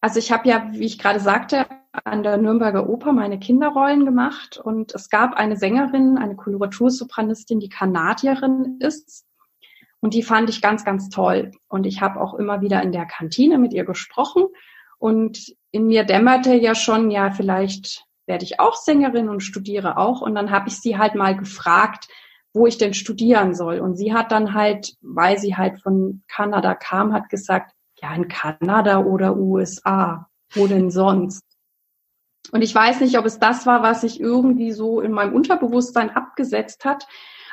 Also 0.00 0.18
ich 0.18 0.32
habe 0.32 0.48
ja, 0.48 0.68
wie 0.72 0.86
ich 0.86 0.98
gerade 0.98 1.20
sagte, 1.20 1.66
an 2.04 2.22
der 2.22 2.36
Nürnberger 2.36 2.88
Oper 2.88 3.12
meine 3.12 3.38
Kinderrollen 3.38 4.04
gemacht 4.04 4.60
und 4.62 4.94
es 4.94 5.10
gab 5.10 5.34
eine 5.34 5.56
Sängerin, 5.56 6.16
eine 6.18 6.36
Koloratursopranistin, 6.36 7.60
die 7.60 7.68
Kanadierin 7.68 8.78
ist 8.80 9.26
Und 10.00 10.14
die 10.14 10.22
fand 10.22 10.48
ich 10.48 10.62
ganz, 10.62 10.84
ganz 10.84 11.08
toll. 11.10 11.52
Und 11.68 11.86
ich 11.86 12.00
habe 12.00 12.20
auch 12.20 12.34
immer 12.34 12.60
wieder 12.60 12.82
in 12.82 12.92
der 12.92 13.06
Kantine 13.06 13.58
mit 13.58 13.72
ihr 13.72 13.84
gesprochen. 13.84 14.46
Und 14.98 15.54
in 15.70 15.86
mir 15.86 16.04
dämmerte 16.04 16.54
ja 16.54 16.74
schon, 16.74 17.10
ja, 17.10 17.30
vielleicht 17.30 18.04
werde 18.26 18.44
ich 18.44 18.60
auch 18.60 18.76
Sängerin 18.76 19.28
und 19.28 19.40
studiere 19.40 19.98
auch. 19.98 20.20
Und 20.20 20.34
dann 20.34 20.50
habe 20.50 20.68
ich 20.68 20.80
sie 20.80 20.96
halt 20.96 21.14
mal 21.14 21.36
gefragt, 21.36 22.08
wo 22.52 22.66
ich 22.66 22.78
denn 22.78 22.94
studieren 22.94 23.54
soll. 23.54 23.80
Und 23.80 23.96
sie 23.96 24.14
hat 24.14 24.32
dann 24.32 24.54
halt, 24.54 24.94
weil 25.02 25.38
sie 25.38 25.56
halt 25.56 25.80
von 25.82 26.22
Kanada 26.28 26.74
kam, 26.74 27.12
hat 27.12 27.28
gesagt, 27.28 27.72
ja, 28.00 28.14
in 28.14 28.28
Kanada 28.28 29.00
oder 29.00 29.36
USA. 29.36 30.28
Wo 30.52 30.66
denn 30.66 30.90
sonst? 30.90 31.44
Und 32.50 32.62
ich 32.62 32.74
weiß 32.74 33.00
nicht, 33.00 33.18
ob 33.18 33.26
es 33.26 33.38
das 33.38 33.66
war, 33.66 33.82
was 33.82 34.00
sich 34.00 34.18
irgendwie 34.18 34.72
so 34.72 35.00
in 35.00 35.12
meinem 35.12 35.34
Unterbewusstsein 35.34 36.10
abgesetzt 36.10 36.84
hat. 36.84 37.06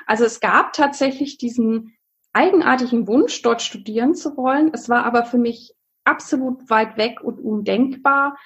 Also 0.07 0.23
es 0.23 0.39
gab 0.39 0.73
tatsächlich 0.73 1.37
diesen 1.37 1.96
eigenartigen 2.37 3.07
Wunsch, 3.07 3.41
dort 3.41 3.63
studieren 3.63 4.13
zu 4.13 4.37
wollen. 4.37 4.69
Es 4.71 4.89
war 4.89 5.05
aber 5.05 5.25
für 5.25 5.39
mich 5.39 5.73
absolut 6.03 6.69
weit 6.69 6.95
weg 6.97 7.21
und 7.21 7.39
undenkbar. 7.39 8.37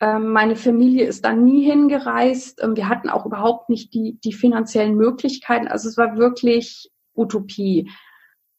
Ähm, 0.00 0.30
meine 0.30 0.54
Familie 0.54 1.06
ist 1.06 1.24
da 1.24 1.32
nie 1.32 1.64
hingereist. 1.64 2.62
Ähm, 2.62 2.76
wir 2.76 2.88
hatten 2.88 3.08
auch 3.10 3.26
überhaupt 3.26 3.70
nicht 3.70 3.92
die, 3.92 4.20
die 4.22 4.32
finanziellen 4.32 4.94
Möglichkeiten. 4.94 5.66
Also 5.66 5.88
es 5.88 5.96
war 5.96 6.16
wirklich 6.16 6.90
Utopie. 7.16 7.90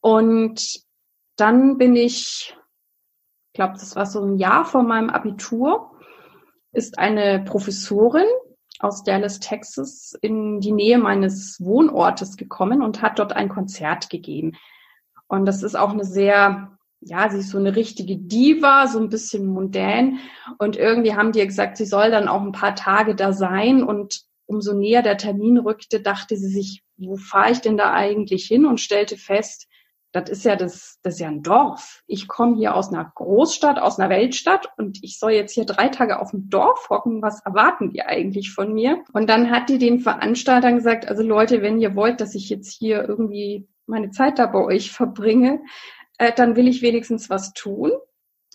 Und 0.02 0.82
dann 1.38 1.78
bin 1.78 1.96
ich, 1.96 2.54
ich 3.48 3.54
glaube, 3.54 3.74
das 3.74 3.96
war 3.96 4.06
so 4.06 4.24
ein 4.24 4.38
Jahr 4.38 4.66
vor 4.66 4.84
meinem 4.84 5.10
Abitur, 5.10 5.92
ist 6.74 7.00
eine 7.00 7.44
Professorin 7.46 8.28
aus 8.80 9.04
Dallas, 9.04 9.40
Texas, 9.40 10.18
in 10.22 10.60
die 10.60 10.72
Nähe 10.72 10.98
meines 10.98 11.60
Wohnortes 11.62 12.38
gekommen 12.38 12.82
und 12.82 13.02
hat 13.02 13.20
dort 13.20 13.34
ein 13.34 13.50
Konzert 13.50 14.10
gegeben. 14.10 14.54
Und 15.28 15.46
das 15.46 15.64
ist 15.64 15.76
auch 15.76 15.92
eine 15.92 16.04
sehr, 16.04 16.78
ja, 17.02 17.30
sie 17.30 17.40
ist 17.40 17.50
so 17.50 17.58
eine 17.58 17.76
richtige 17.76 18.18
Diva, 18.18 18.88
so 18.88 19.00
ein 19.00 19.10
bisschen 19.10 19.48
mundän. 19.48 20.20
Und 20.60 20.76
irgendwie 20.76 21.16
haben 21.16 21.32
die 21.32 21.46
gesagt, 21.46 21.78
sie 21.78 21.86
soll 21.86 22.12
dann 22.12 22.28
auch 22.28 22.42
ein 22.42 22.52
paar 22.52 22.76
Tage 22.76 23.16
da 23.16 23.34
sein. 23.34 23.84
Und 23.84 24.22
umso 24.46 24.74
näher 24.74 25.02
der 25.02 25.18
Termin 25.18 25.58
rückte, 25.58 26.02
dachte 26.02 26.38
sie 26.38 26.50
sich, 26.50 26.84
wo 26.98 27.16
fahre 27.16 27.52
ich 27.52 27.62
denn 27.62 27.78
da 27.78 27.94
eigentlich 27.94 28.46
hin? 28.46 28.66
Und 28.66 28.82
stellte 28.82 29.18
fest, 29.18 29.68
das 30.16 30.30
ist 30.30 30.46
ja 30.46 30.56
das, 30.56 30.98
das 31.04 31.16
ist 31.16 31.20
ja 31.20 31.28
ein 31.28 31.44
Dorf. 31.44 32.02
Ich 32.08 32.30
komme 32.30 32.56
hier 32.56 32.76
aus 32.76 32.88
einer 32.88 33.12
Großstadt, 33.16 33.80
aus 33.80 34.00
einer 34.00 34.10
Weltstadt 34.10 34.70
und 34.78 35.04
ich 35.04 35.20
soll 35.20 35.32
jetzt 35.32 35.54
hier 35.54 35.66
drei 35.66 35.90
Tage 35.90 36.22
auf 36.22 36.32
dem 36.32 36.50
Dorf 36.50 36.90
hocken. 36.90 37.22
Was 37.22 37.42
erwarten 37.46 37.90
die 37.90 38.02
eigentlich 38.02 38.54
von 38.54 38.74
mir? 38.74 39.04
Und 39.12 39.30
dann 39.30 39.52
hat 39.52 39.68
die 39.68 39.78
den 39.78 40.00
Veranstaltern 40.00 40.76
gesagt, 40.76 41.10
also 41.10 41.22
Leute, 41.22 41.62
wenn 41.62 41.82
ihr 41.82 41.96
wollt, 41.96 42.22
dass 42.22 42.34
ich 42.34 42.50
jetzt 42.50 42.72
hier 42.72 43.04
irgendwie 43.04 43.68
meine 43.88 44.10
Zeit 44.12 44.40
da 44.40 44.46
bei 44.46 44.64
euch 44.64 44.94
verbringe, 44.94 45.62
äh, 46.18 46.32
dann 46.34 46.56
will 46.56 46.70
ich 46.70 46.82
wenigstens 46.82 47.30
was 47.30 47.52
tun 47.52 47.92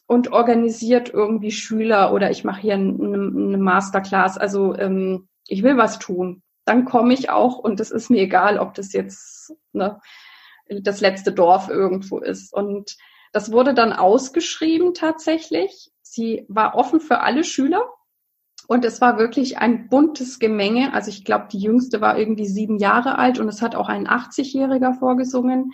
und 0.07 0.33
organisiert 0.33 1.11
irgendwie 1.12 1.51
Schüler 1.51 2.14
oder 2.14 2.31
ich 2.31 2.42
mache 2.42 2.62
hier 2.62 2.75
eine, 2.75 2.94
eine 2.94 3.59
Masterclass. 3.59 4.38
Also 4.38 4.75
ähm, 4.77 5.29
ich 5.46 5.62
will 5.62 5.77
was 5.77 5.99
tun. 5.99 6.42
Dann 6.64 6.87
komme 6.87 7.12
ich 7.12 7.29
auch 7.29 7.59
und 7.59 7.81
es 7.81 7.90
ist 7.90 8.09
mir 8.09 8.23
egal, 8.23 8.59
ob 8.59 8.73
das 8.73 8.94
jetzt 8.94 9.55
ne, 9.73 10.01
das 10.71 11.01
letzte 11.01 11.33
Dorf 11.33 11.69
irgendwo 11.69 12.19
ist. 12.19 12.53
Und 12.53 12.97
das 13.33 13.53
wurde 13.53 13.75
dann 13.75 13.93
ausgeschrieben 13.93 14.95
tatsächlich. 14.95 15.91
Sie 16.03 16.47
war 16.49 16.75
offen 16.75 17.01
für 17.01 17.21
alle 17.21 17.45
Schüler. 17.45 17.89
Und 18.69 18.85
es 18.85 19.01
war 19.01 19.19
wirklich 19.19 19.59
ein 19.59 19.89
buntes 19.89 20.39
Gemenge. 20.39 20.95
Also 20.95 21.11
ich 21.11 21.25
glaube, 21.25 21.49
die 21.51 21.59
jüngste 21.59 22.01
war 22.01 22.17
irgendwie 22.17 22.47
sieben 22.47 22.79
Jahre 22.79 23.19
alt 23.19 23.41
und 23.41 23.49
es 23.49 23.63
hat 23.63 23.75
auch 23.75 23.89
ein 23.89 24.07
80-Jähriger 24.07 24.95
vorgesungen. 24.95 25.73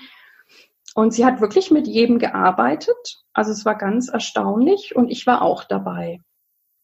Und 0.95 1.13
sie 1.13 1.27
hat 1.27 1.43
wirklich 1.43 1.71
mit 1.71 1.87
jedem 1.87 2.19
gearbeitet. 2.19 3.23
Also 3.35 3.51
es 3.51 3.67
war 3.67 3.75
ganz 3.75 4.09
erstaunlich 4.09 4.97
und 4.97 5.11
ich 5.11 5.27
war 5.27 5.43
auch 5.43 5.65
dabei. 5.65 6.23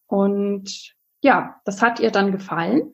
Und 0.07 0.93
ja, 1.23 1.61
das 1.65 1.81
hat 1.81 1.99
ihr 1.99 2.11
dann 2.11 2.31
gefallen. 2.31 2.93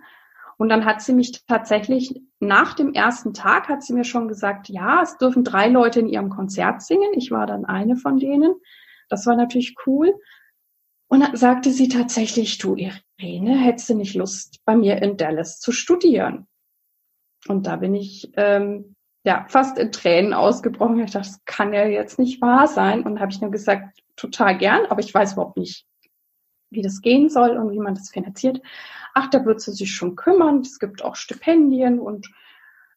Und 0.59 0.69
dann 0.69 0.85
hat 0.85 1.01
sie 1.01 1.13
mich 1.13 1.47
tatsächlich 1.47 2.21
nach 2.41 2.75
dem 2.75 2.93
ersten 2.93 3.33
Tag 3.33 3.69
hat 3.69 3.83
sie 3.83 3.95
mir 3.95 4.05
schon 4.05 4.27
gesagt, 4.27 4.69
ja, 4.69 5.03
es 5.03 5.17
dürfen 5.17 5.45
drei 5.45 5.69
Leute 5.69 6.01
in 6.01 6.09
ihrem 6.09 6.31
Konzert 6.31 6.83
singen. 6.83 7.13
Ich 7.15 7.31
war 7.31 7.47
dann 7.47 7.65
eine 7.65 7.97
von 7.97 8.19
denen. 8.19 8.55
Das 9.09 9.25
war 9.25 9.37
natürlich 9.37 9.77
cool. 9.87 10.15
Und 11.09 11.21
dann 11.21 11.37
sagte 11.37 11.71
sie 11.71 11.89
tatsächlich, 11.89 12.59
du 12.59 12.77
Irene, 12.77 13.57
hättest 13.57 13.89
du 13.89 13.95
nicht 13.95 14.15
Lust, 14.15 14.61
bei 14.65 14.77
mir 14.77 15.01
in 15.01 15.17
Dallas 15.17 15.61
zu 15.61 15.71
studieren? 15.71 16.49
Und 17.47 17.67
da 17.67 17.77
bin 17.77 17.95
ich 17.95 18.33
ähm, 18.37 18.97
ja 19.25 19.47
fast 19.49 19.79
in 19.79 19.93
Tränen 19.93 20.35
ausgebrochen. 20.35 20.99
Ich 20.99 21.13
dachte, 21.13 21.29
das 21.29 21.45
kann 21.45 21.73
ja 21.73 21.87
jetzt 21.87 22.19
nicht 22.19 22.43
wahr 22.43 22.67
sein. 22.67 23.05
Und 23.05 23.21
habe 23.21 23.31
ich 23.31 23.41
nur 23.41 23.53
gesagt, 23.53 24.01
total 24.17 24.59
gern, 24.59 24.87
aber 24.87 25.01
ich 25.01 25.15
weiß 25.15 25.35
überhaupt 25.35 25.57
nicht, 25.57 25.87
wie 26.71 26.83
das 26.83 27.01
gehen 27.01 27.29
soll 27.29 27.57
und 27.57 27.71
wie 27.73 27.79
man 27.79 27.95
das 27.95 28.11
finanziert. 28.11 28.61
Ach, 29.15 29.29
da 29.31 29.45
wird 29.45 29.61
sie 29.61 29.73
sich 29.73 29.95
schon 29.95 30.17
kümmern. 30.17 30.61
Es 30.61 30.79
gibt 30.79 31.03
auch 31.03 31.17
Stipendien 31.17 31.99
und 31.99 32.31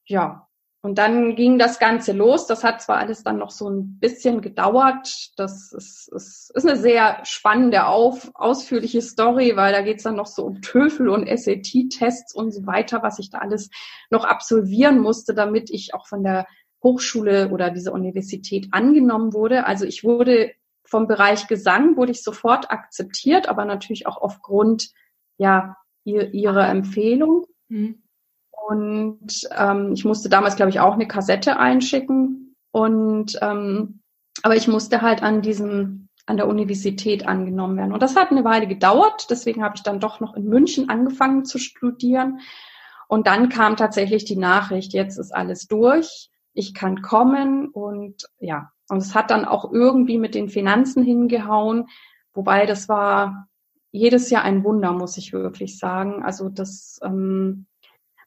ja. 0.05 0.47
Und 0.83 0.97
dann 0.97 1.35
ging 1.35 1.59
das 1.59 1.77
Ganze 1.77 2.11
los. 2.11 2.47
Das 2.47 2.63
hat 2.63 2.81
zwar 2.81 2.97
alles 2.97 3.23
dann 3.23 3.37
noch 3.37 3.51
so 3.51 3.69
ein 3.69 3.99
bisschen 3.99 4.41
gedauert. 4.41 5.29
Das 5.37 5.71
ist, 5.73 6.11
ist, 6.11 6.51
ist 6.55 6.67
eine 6.67 6.75
sehr 6.75 7.19
spannende, 7.23 7.85
auf, 7.85 8.31
ausführliche 8.33 9.03
Story, 9.03 9.53
weil 9.55 9.73
da 9.73 9.83
geht's 9.83 10.03
dann 10.03 10.15
noch 10.15 10.25
so 10.25 10.43
um 10.43 10.59
TOEFL 10.61 11.07
und 11.09 11.27
SAT-Tests 11.27 12.33
und 12.33 12.51
so 12.51 12.65
weiter, 12.65 13.03
was 13.03 13.19
ich 13.19 13.29
da 13.29 13.37
alles 13.37 13.69
noch 14.09 14.25
absolvieren 14.25 14.99
musste, 14.99 15.35
damit 15.35 15.69
ich 15.69 15.93
auch 15.93 16.07
von 16.07 16.23
der 16.23 16.47
Hochschule 16.81 17.49
oder 17.49 17.69
dieser 17.69 17.93
Universität 17.93 18.69
angenommen 18.71 19.33
wurde. 19.33 19.67
Also 19.67 19.85
ich 19.85 20.03
wurde 20.03 20.51
vom 20.91 21.07
Bereich 21.07 21.47
Gesang 21.47 21.95
wurde 21.95 22.11
ich 22.11 22.21
sofort 22.21 22.69
akzeptiert, 22.69 23.47
aber 23.47 23.63
natürlich 23.63 24.07
auch 24.07 24.17
aufgrund 24.17 24.91
ja 25.37 25.77
ihr, 26.03 26.33
ihrer 26.33 26.67
Empfehlung. 26.67 27.47
Mhm. 27.69 28.03
Und 28.67 29.47
ähm, 29.57 29.93
ich 29.93 30.03
musste 30.03 30.27
damals, 30.27 30.57
glaube 30.57 30.69
ich, 30.69 30.81
auch 30.81 30.93
eine 30.93 31.07
Kassette 31.07 31.57
einschicken. 31.57 32.55
Und 32.71 33.39
ähm, 33.41 34.01
aber 34.43 34.57
ich 34.57 34.67
musste 34.67 35.01
halt 35.01 35.23
an 35.23 35.41
diesem 35.41 36.09
an 36.25 36.35
der 36.35 36.47
Universität 36.47 37.25
angenommen 37.25 37.77
werden. 37.77 37.93
Und 37.93 38.03
das 38.03 38.17
hat 38.17 38.31
eine 38.31 38.43
Weile 38.43 38.67
gedauert. 38.67 39.27
Deswegen 39.29 39.63
habe 39.63 39.75
ich 39.77 39.83
dann 39.83 40.01
doch 40.01 40.19
noch 40.19 40.35
in 40.35 40.43
München 40.43 40.89
angefangen 40.89 41.45
zu 41.45 41.57
studieren. 41.57 42.41
Und 43.07 43.27
dann 43.27 43.47
kam 43.47 43.77
tatsächlich 43.77 44.25
die 44.25 44.35
Nachricht, 44.35 44.91
jetzt 44.91 45.17
ist 45.17 45.33
alles 45.33 45.67
durch. 45.67 46.29
Ich 46.53 46.73
kann 46.73 47.01
kommen 47.01 47.69
und 47.69 48.25
ja, 48.39 48.71
und 48.91 48.97
es 48.97 49.15
hat 49.15 49.31
dann 49.31 49.45
auch 49.45 49.71
irgendwie 49.71 50.17
mit 50.17 50.35
den 50.35 50.49
Finanzen 50.49 51.01
hingehauen, 51.01 51.87
wobei 52.33 52.65
das 52.65 52.89
war 52.89 53.47
jedes 53.91 54.29
Jahr 54.29 54.43
ein 54.43 54.65
Wunder, 54.65 54.91
muss 54.91 55.15
ich 55.17 55.31
wirklich 55.31 55.79
sagen. 55.79 56.23
Also 56.23 56.49
das 56.49 56.99
ähm, 57.01 57.67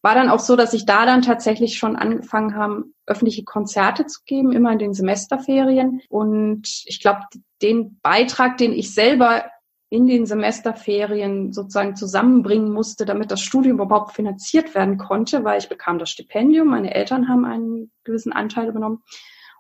war 0.01 0.15
dann 0.15 0.31
auch 0.31 0.39
so, 0.39 0.57
dass 0.57 0.73
ich 0.73 0.87
da 0.87 1.05
dann 1.05 1.21
tatsächlich 1.21 1.77
schon 1.77 1.97
angefangen 1.97 2.57
habe, 2.57 2.85
öffentliche 3.05 3.45
Konzerte 3.45 4.07
zu 4.07 4.21
geben, 4.25 4.53
immer 4.53 4.73
in 4.73 4.79
den 4.79 4.95
Semesterferien. 4.95 6.01
Und 6.09 6.67
ich 6.87 6.99
glaube, 6.99 7.21
den 7.61 7.99
Beitrag, 8.01 8.57
den 8.57 8.73
ich 8.73 8.95
selber 8.95 9.45
in 9.91 10.07
den 10.07 10.25
Semesterferien 10.25 11.53
sozusagen 11.53 11.95
zusammenbringen 11.95 12.73
musste, 12.73 13.05
damit 13.05 13.31
das 13.31 13.43
Studium 13.43 13.81
überhaupt 13.81 14.13
finanziert 14.13 14.75
werden 14.75 14.97
konnte, 14.97 15.45
weil 15.45 15.59
ich 15.59 15.69
bekam 15.69 15.99
das 15.99 16.09
Stipendium, 16.09 16.69
meine 16.69 16.95
Eltern 16.95 17.29
haben 17.29 17.45
einen 17.45 17.93
gewissen 18.03 18.33
Anteil 18.33 18.69
übernommen. 18.69 19.03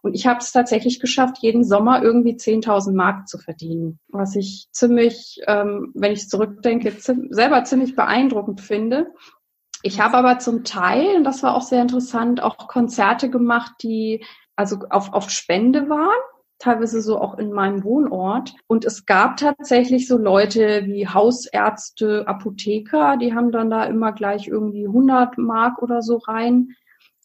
Und 0.04 0.12
ich 0.12 0.26
habe 0.26 0.40
es 0.40 0.52
tatsächlich 0.52 1.00
geschafft, 1.00 1.38
jeden 1.40 1.64
Sommer 1.64 2.02
irgendwie 2.02 2.34
10.000 2.34 2.92
Mark 2.92 3.26
zu 3.26 3.38
verdienen, 3.38 3.98
was 4.08 4.36
ich 4.36 4.68
ziemlich, 4.70 5.40
ähm, 5.46 5.92
wenn 5.94 6.12
ich 6.12 6.28
zurückdenke, 6.28 6.94
selber 7.30 7.64
ziemlich 7.64 7.96
beeindruckend 7.96 8.60
finde. 8.60 9.14
Ich 9.82 10.02
habe 10.02 10.18
aber 10.18 10.38
zum 10.40 10.62
Teil, 10.62 11.16
und 11.16 11.24
das 11.24 11.42
war 11.42 11.56
auch 11.56 11.62
sehr 11.62 11.80
interessant, 11.80 12.42
auch 12.42 12.68
Konzerte 12.68 13.30
gemacht, 13.30 13.72
die 13.82 14.22
also 14.56 14.80
auf, 14.90 15.14
auf 15.14 15.30
Spende 15.30 15.88
waren 15.88 16.20
teilweise 16.58 17.02
so 17.02 17.18
auch 17.20 17.38
in 17.38 17.52
meinem 17.52 17.82
Wohnort. 17.82 18.54
Und 18.66 18.84
es 18.84 19.06
gab 19.06 19.36
tatsächlich 19.36 20.06
so 20.06 20.16
Leute 20.16 20.82
wie 20.86 21.08
Hausärzte, 21.08 22.26
Apotheker, 22.26 23.16
die 23.16 23.34
haben 23.34 23.52
dann 23.52 23.70
da 23.70 23.84
immer 23.84 24.12
gleich 24.12 24.48
irgendwie 24.48 24.86
100 24.86 25.36
Mark 25.36 25.82
oder 25.82 26.00
so 26.00 26.18
rein 26.18 26.74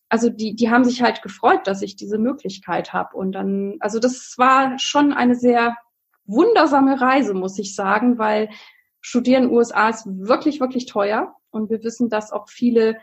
also 0.10 0.30
die, 0.30 0.56
die 0.56 0.70
haben 0.70 0.84
sich 0.84 1.02
halt 1.02 1.22
gefreut, 1.22 1.68
dass 1.68 1.82
ich 1.82 1.96
diese 1.96 2.18
Möglichkeit 2.18 2.94
habe. 2.94 3.16
Und 3.16 3.34
dann, 3.34 3.78
also 3.80 4.00
das 4.00 4.36
war 4.38 4.78
schon 4.80 5.14
eine 5.14 5.36
sehr 5.36 5.78
wundersame 6.26 7.00
Reise, 7.00 7.34
muss 7.34 7.58
ich 7.60 7.76
sagen, 7.76 8.18
weil 8.18 8.50
Studieren 9.02 9.44
in 9.44 9.50
den 9.50 9.58
USA 9.58 9.90
ist 9.90 10.06
wirklich, 10.08 10.60
wirklich 10.60 10.86
teuer. 10.86 11.36
Und 11.52 11.70
wir 11.70 11.84
wissen, 11.84 12.10
dass 12.10 12.32
auch 12.32 12.50
viele 12.50 12.98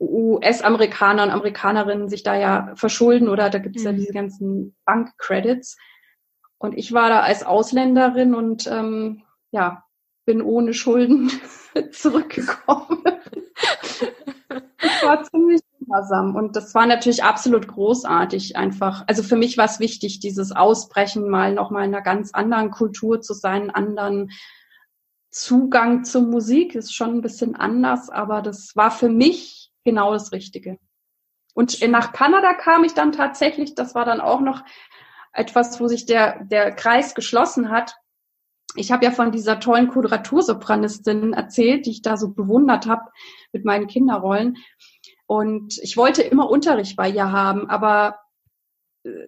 US-Amerikaner 0.00 1.24
und 1.24 1.30
Amerikanerinnen 1.30 2.08
sich 2.08 2.22
da 2.22 2.36
ja 2.36 2.72
verschulden 2.76 3.28
oder 3.28 3.50
da 3.50 3.58
gibt 3.58 3.76
es 3.76 3.82
mhm. 3.82 3.88
ja 3.88 3.92
diese 3.94 4.12
ganzen 4.12 4.76
Bankcredits. 4.84 5.76
Und 6.58 6.76
ich 6.76 6.92
war 6.92 7.08
da 7.08 7.20
als 7.20 7.44
Ausländerin 7.44 8.34
und 8.34 8.66
ähm, 8.66 9.22
ja, 9.50 9.84
bin 10.24 10.42
ohne 10.42 10.72
Schulden 10.72 11.30
zurückgekommen. 11.92 13.02
Das 14.78 15.02
war 15.02 15.24
ziemlich 15.24 15.60
wundersam. 15.80 16.36
Und 16.36 16.56
das 16.56 16.74
war 16.74 16.86
natürlich 16.86 17.24
absolut 17.24 17.68
großartig 17.68 18.56
einfach. 18.56 19.04
Also 19.06 19.22
für 19.22 19.36
mich 19.36 19.58
war 19.58 19.64
es 19.64 19.80
wichtig, 19.80 20.20
dieses 20.20 20.52
Ausbrechen 20.52 21.28
mal 21.28 21.52
nochmal 21.52 21.84
in 21.84 21.94
einer 21.94 22.02
ganz 22.02 22.32
anderen 22.32 22.70
Kultur 22.70 23.20
zu 23.20 23.34
sein, 23.34 23.70
anderen 23.70 24.30
Zugang 25.30 26.04
zur 26.04 26.22
Musik. 26.22 26.74
Ist 26.74 26.94
schon 26.94 27.16
ein 27.16 27.22
bisschen 27.22 27.54
anders, 27.54 28.10
aber 28.10 28.42
das 28.42 28.76
war 28.76 28.90
für 28.90 29.08
mich 29.08 29.70
genau 29.84 30.12
das 30.12 30.32
Richtige. 30.32 30.78
Und 31.54 31.80
nach 31.88 32.12
Kanada 32.12 32.54
kam 32.54 32.84
ich 32.84 32.94
dann 32.94 33.12
tatsächlich, 33.12 33.74
das 33.74 33.94
war 33.94 34.04
dann 34.04 34.20
auch 34.20 34.40
noch 34.40 34.62
etwas, 35.32 35.80
wo 35.80 35.88
sich 35.88 36.06
der, 36.06 36.44
der 36.44 36.72
Kreis 36.72 37.14
geschlossen 37.14 37.70
hat. 37.70 37.96
Ich 38.74 38.92
habe 38.92 39.04
ja 39.04 39.10
von 39.10 39.32
dieser 39.32 39.60
tollen 39.60 39.88
Quadratursopranistin 39.88 41.32
erzählt, 41.32 41.86
die 41.86 41.90
ich 41.90 42.02
da 42.02 42.16
so 42.16 42.28
bewundert 42.32 42.86
habe 42.86 43.10
mit 43.52 43.64
meinen 43.64 43.86
Kinderrollen. 43.86 44.58
Und 45.26 45.78
ich 45.82 45.96
wollte 45.96 46.22
immer 46.22 46.50
Unterricht 46.50 46.96
bei 46.96 47.08
ihr 47.08 47.32
haben, 47.32 47.68
aber 47.68 48.18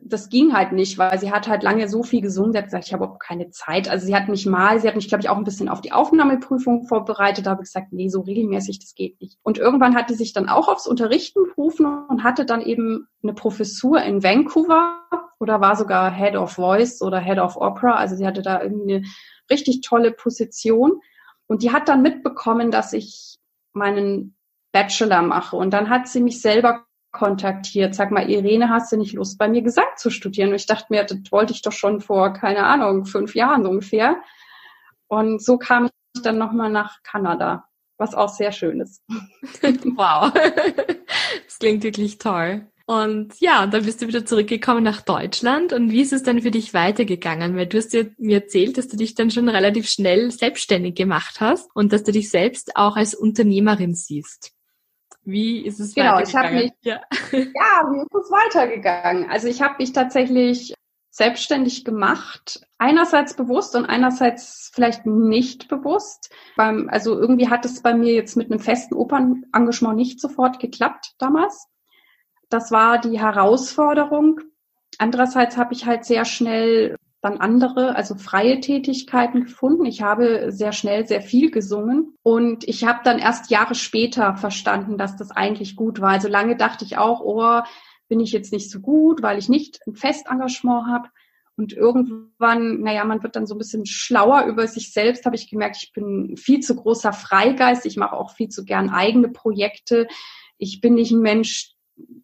das 0.03 0.29
ging 0.29 0.53
halt 0.53 0.73
nicht, 0.73 0.99
weil 0.99 1.19
sie 1.19 1.31
hat 1.31 1.49
halt 1.49 1.63
lange 1.63 1.89
so 1.89 2.03
viel 2.03 2.21
gesungen. 2.21 2.53
Sie 2.53 2.59
hat 2.59 2.67
gesagt, 2.67 2.87
ich 2.87 2.93
habe 2.93 3.05
überhaupt 3.05 3.23
keine 3.23 3.51
Zeit. 3.51 3.89
Also 3.89 4.07
sie 4.07 4.15
hat 4.15 4.29
mich 4.29 4.47
mal, 4.47 4.81
sie 4.81 4.89
hat 4.89 4.97
mich, 4.97 5.09
glaube 5.09 5.23
ich, 5.23 5.29
auch 5.29 5.37
ein 5.37 5.45
bisschen 5.45 5.69
auf 5.69 5.81
die 5.81 5.93
Aufnahmeprüfung 5.93 6.87
vorbereitet. 6.87 7.47
Da 7.47 7.51
habe 7.51 7.63
ich 7.63 7.69
gesagt, 7.69 7.93
nee, 7.93 8.09
so 8.09 8.21
regelmäßig, 8.21 8.81
das 8.81 8.95
geht 8.95 9.21
nicht. 9.21 9.39
Und 9.43 9.59
irgendwann 9.59 9.95
hat 9.95 10.09
sie 10.09 10.15
sich 10.15 10.33
dann 10.33 10.49
auch 10.49 10.69
aufs 10.69 10.87
Unterrichten 10.87 11.41
berufen 11.45 11.87
und 12.09 12.25
hatte 12.25 12.45
dann 12.45 12.61
eben 12.63 13.07
eine 13.23 13.33
Professur 13.33 14.03
in 14.03 14.23
Vancouver 14.23 15.01
oder 15.39 15.61
war 15.61 15.77
sogar 15.77 16.13
Head 16.13 16.37
of 16.37 16.53
Voice 16.53 17.01
oder 17.01 17.19
Head 17.19 17.39
of 17.39 17.57
Opera. 17.57 17.95
Also 17.95 18.17
sie 18.17 18.27
hatte 18.27 18.43
da 18.43 18.63
irgendwie 18.63 18.95
eine 18.97 19.05
richtig 19.51 19.83
tolle 19.83 20.13
Position. 20.13 21.01
Und 21.47 21.63
die 21.63 21.73
hat 21.73 21.89
dann 21.89 22.03
mitbekommen, 22.03 22.71
dass 22.71 22.93
ich 22.93 23.37
meinen 23.73 24.37
Bachelor 24.73 25.23
mache. 25.23 25.57
Und 25.57 25.71
dann 25.71 25.91
hat 25.91 26.09
sie 26.09 26.21
mich 26.21 26.41
selber 26.41 26.85
kontaktiert. 27.13 27.95
Sag 27.95 28.11
mal, 28.11 28.31
Irene, 28.31 28.69
hast 28.69 28.93
du 28.93 28.97
nicht 28.97 29.15
Lust, 29.15 29.39
bei 29.39 29.49
mir 29.49 29.63
Gesang 29.63 29.89
zu 29.97 30.11
studieren? 30.11 30.51
Und 30.51 30.57
ich 30.57 30.67
dachte 30.67 30.87
mir, 30.91 31.05
das 31.05 31.19
wollte 31.31 31.53
ich 31.53 31.63
doch 31.63 31.73
schon 31.73 32.01
vor, 32.01 32.33
keine 32.33 32.65
Ahnung, 32.65 33.05
fünf 33.05 33.35
Jahren 33.35 33.67
ungefähr. 33.67 34.23
Und 35.09 35.43
so 35.43 35.59
kam 35.59 35.87
ich 35.87 36.23
dann 36.23 36.39
nochmal 36.39 36.71
nach 36.71 37.03
Kanada, 37.03 37.65
was 37.99 38.15
auch 38.15 38.29
sehr 38.29 38.53
schön 38.53 38.81
ist. 38.81 39.03
wow. 39.97 40.33
Das 41.45 41.59
klingt 41.59 41.83
wirklich 41.85 42.19
toll. 42.19 42.67
Und 42.91 43.39
ja, 43.39 43.69
dann 43.69 43.85
bist 43.85 44.03
du 44.03 44.09
wieder 44.09 44.27
zurückgekommen 44.27 44.83
nach 44.83 45.01
Deutschland. 45.01 45.73
Und 45.73 45.93
wie 45.93 46.01
ist 46.01 46.13
es 46.13 46.25
dann 46.25 46.43
für 46.43 46.51
dich 46.51 46.75
weitergegangen? 46.75 47.55
Weil 47.55 47.69
du 47.69 47.79
hast 47.79 47.93
dir 47.93 48.11
mir 48.19 48.39
erzählt, 48.43 48.79
dass 48.79 48.89
du 48.89 48.97
dich 48.97 49.15
dann 49.15 49.31
schon 49.31 49.49
relativ 49.49 49.89
schnell 49.89 50.33
selbstständig 50.33 50.97
gemacht 50.97 51.41
hast 51.41 51.71
und 51.73 51.93
dass 51.93 52.03
du 52.03 52.11
dich 52.11 52.31
selbst 52.31 52.75
auch 52.75 52.97
als 52.97 53.15
Unternehmerin 53.15 53.95
siehst. 53.95 54.51
Wie 55.23 55.65
ist 55.65 55.79
es 55.79 55.95
genau, 55.95 56.15
weitergegangen? 56.15 56.59
Ich 56.59 56.65
mich, 56.65 56.73
ja. 56.83 57.01
ja, 57.31 57.93
wie 57.93 58.01
ist 58.01 58.25
es 58.25 58.29
weitergegangen? 58.33 59.31
Also 59.31 59.47
ich 59.47 59.63
habe 59.63 59.77
mich 59.79 59.93
tatsächlich 59.93 60.75
selbstständig 61.11 61.85
gemacht. 61.85 62.67
Einerseits 62.79 63.35
bewusst 63.35 63.77
und 63.77 63.85
einerseits 63.85 64.69
vielleicht 64.75 65.07
nicht 65.07 65.69
bewusst. 65.69 66.35
Also 66.57 67.21
irgendwie 67.21 67.51
hat 67.51 67.65
es 67.65 67.83
bei 67.83 67.95
mir 67.95 68.15
jetzt 68.15 68.37
mit 68.37 68.51
einem 68.51 68.59
festen 68.59 68.95
Opernengagement 68.95 69.95
nicht 69.95 70.21
sofort 70.21 70.59
geklappt 70.59 71.15
damals. 71.19 71.69
Das 72.51 72.71
war 72.71 73.01
die 73.01 73.19
Herausforderung. 73.19 74.41
Andererseits 74.99 75.57
habe 75.57 75.73
ich 75.73 75.87
halt 75.87 76.05
sehr 76.05 76.25
schnell 76.25 76.97
dann 77.23 77.39
andere, 77.39 77.97
also 77.97 78.15
freie 78.15 78.61
Tätigkeiten 78.61 79.43
gefunden. 79.43 79.85
Ich 79.85 80.03
habe 80.03 80.53
sehr 80.53 80.73
schnell 80.73 81.07
sehr 81.07 81.21
viel 81.21 81.51
gesungen 81.51 82.15
und 82.23 82.67
ich 82.67 82.85
habe 82.85 83.01
dann 83.05 83.19
erst 83.19 83.51
Jahre 83.51 83.75
später 83.75 84.37
verstanden, 84.37 84.99
dass 84.99 85.17
das 85.17 85.31
eigentlich 85.31 85.77
gut 85.77 86.01
war. 86.01 86.11
Also 86.11 86.29
lange 86.29 86.57
dachte 86.57 86.85
ich 86.85 86.97
auch, 86.99 87.21
oh, 87.21 87.61
bin 88.09 88.21
ich 88.21 88.33
jetzt 88.33 88.53
nicht 88.53 88.71
so 88.71 88.81
gut, 88.81 89.23
weil 89.23 89.39
ich 89.39 89.49
nicht 89.49 89.81
ein 89.87 89.95
Festengagement 89.95 90.87
habe. 90.89 91.09
Und 91.57 91.75
irgendwann, 91.75 92.81
naja, 92.81 93.05
man 93.05 93.23
wird 93.23 93.37
dann 93.37 93.47
so 93.47 93.55
ein 93.55 93.59
bisschen 93.59 93.85
schlauer 93.85 94.45
über 94.47 94.67
sich 94.67 94.93
selbst, 94.93 95.27
habe 95.27 95.37
ich 95.37 95.51
gemerkt, 95.51 95.77
ich 95.83 95.93
bin 95.93 96.37
viel 96.39 96.61
zu 96.61 96.75
großer 96.75 97.13
Freigeist. 97.13 97.85
Ich 97.85 97.99
mache 97.99 98.17
auch 98.17 98.31
viel 98.31 98.49
zu 98.49 98.65
gern 98.65 98.89
eigene 98.89 99.29
Projekte. 99.29 100.09
Ich 100.57 100.81
bin 100.81 100.95
nicht 100.95 101.13
ein 101.13 101.21
Mensch, 101.21 101.75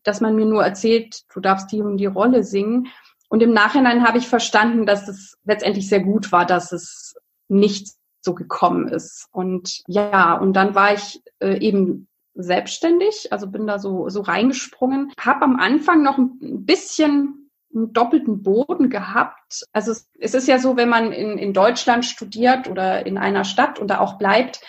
dass 0.02 0.20
man 0.20 0.36
mir 0.36 0.46
nur 0.46 0.64
erzählt, 0.64 1.22
du 1.32 1.40
darfst 1.40 1.70
die 1.72 1.80
und 1.80 1.96
die 1.98 2.06
Rolle 2.06 2.42
singen. 2.42 2.88
Und 3.28 3.42
im 3.42 3.52
Nachhinein 3.52 4.06
habe 4.06 4.18
ich 4.18 4.28
verstanden, 4.28 4.86
dass 4.86 5.08
es 5.08 5.36
letztendlich 5.44 5.88
sehr 5.88 6.00
gut 6.00 6.30
war, 6.32 6.46
dass 6.46 6.72
es 6.72 7.14
nicht 7.48 7.94
so 8.20 8.34
gekommen 8.34 8.88
ist. 8.88 9.28
Und 9.32 9.82
ja, 9.86 10.34
und 10.34 10.54
dann 10.54 10.74
war 10.74 10.94
ich 10.94 11.22
äh, 11.40 11.58
eben 11.58 12.08
selbstständig, 12.34 13.32
also 13.32 13.46
bin 13.46 13.66
da 13.66 13.78
so, 13.78 14.08
so 14.08 14.20
reingesprungen, 14.20 15.12
habe 15.18 15.42
am 15.42 15.56
Anfang 15.58 16.02
noch 16.02 16.18
ein 16.18 16.64
bisschen 16.64 17.50
einen 17.74 17.92
doppelten 17.92 18.42
Boden 18.42 18.90
gehabt. 18.90 19.64
Also 19.72 19.92
es, 19.92 20.08
es 20.18 20.34
ist 20.34 20.48
ja 20.48 20.58
so, 20.58 20.76
wenn 20.76 20.88
man 20.88 21.12
in, 21.12 21.38
in 21.38 21.52
Deutschland 21.52 22.04
studiert 22.04 22.68
oder 22.68 23.06
in 23.06 23.18
einer 23.18 23.44
Stadt 23.44 23.78
und 23.78 23.88
da 23.88 24.00
auch 24.00 24.18
bleibt, 24.18 24.60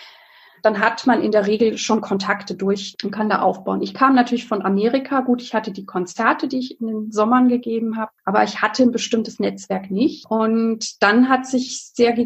dann 0.62 0.80
hat 0.80 1.06
man 1.06 1.22
in 1.22 1.32
der 1.32 1.46
Regel 1.46 1.78
schon 1.78 2.00
Kontakte 2.00 2.54
durch 2.54 2.96
und 3.02 3.10
kann 3.10 3.28
da 3.28 3.40
aufbauen. 3.40 3.82
Ich 3.82 3.94
kam 3.94 4.14
natürlich 4.14 4.46
von 4.46 4.62
Amerika. 4.64 5.20
Gut, 5.20 5.42
ich 5.42 5.54
hatte 5.54 5.72
die 5.72 5.86
Konzerte, 5.86 6.48
die 6.48 6.58
ich 6.58 6.80
in 6.80 6.86
den 6.86 7.12
Sommern 7.12 7.48
gegeben 7.48 7.96
habe, 7.96 8.10
aber 8.24 8.42
ich 8.44 8.60
hatte 8.62 8.82
ein 8.82 8.90
bestimmtes 8.90 9.38
Netzwerk 9.38 9.90
nicht. 9.90 10.26
Und 10.30 11.02
dann 11.02 11.28
hat 11.28 11.46
sich 11.46 11.90
sehr, 11.94 12.16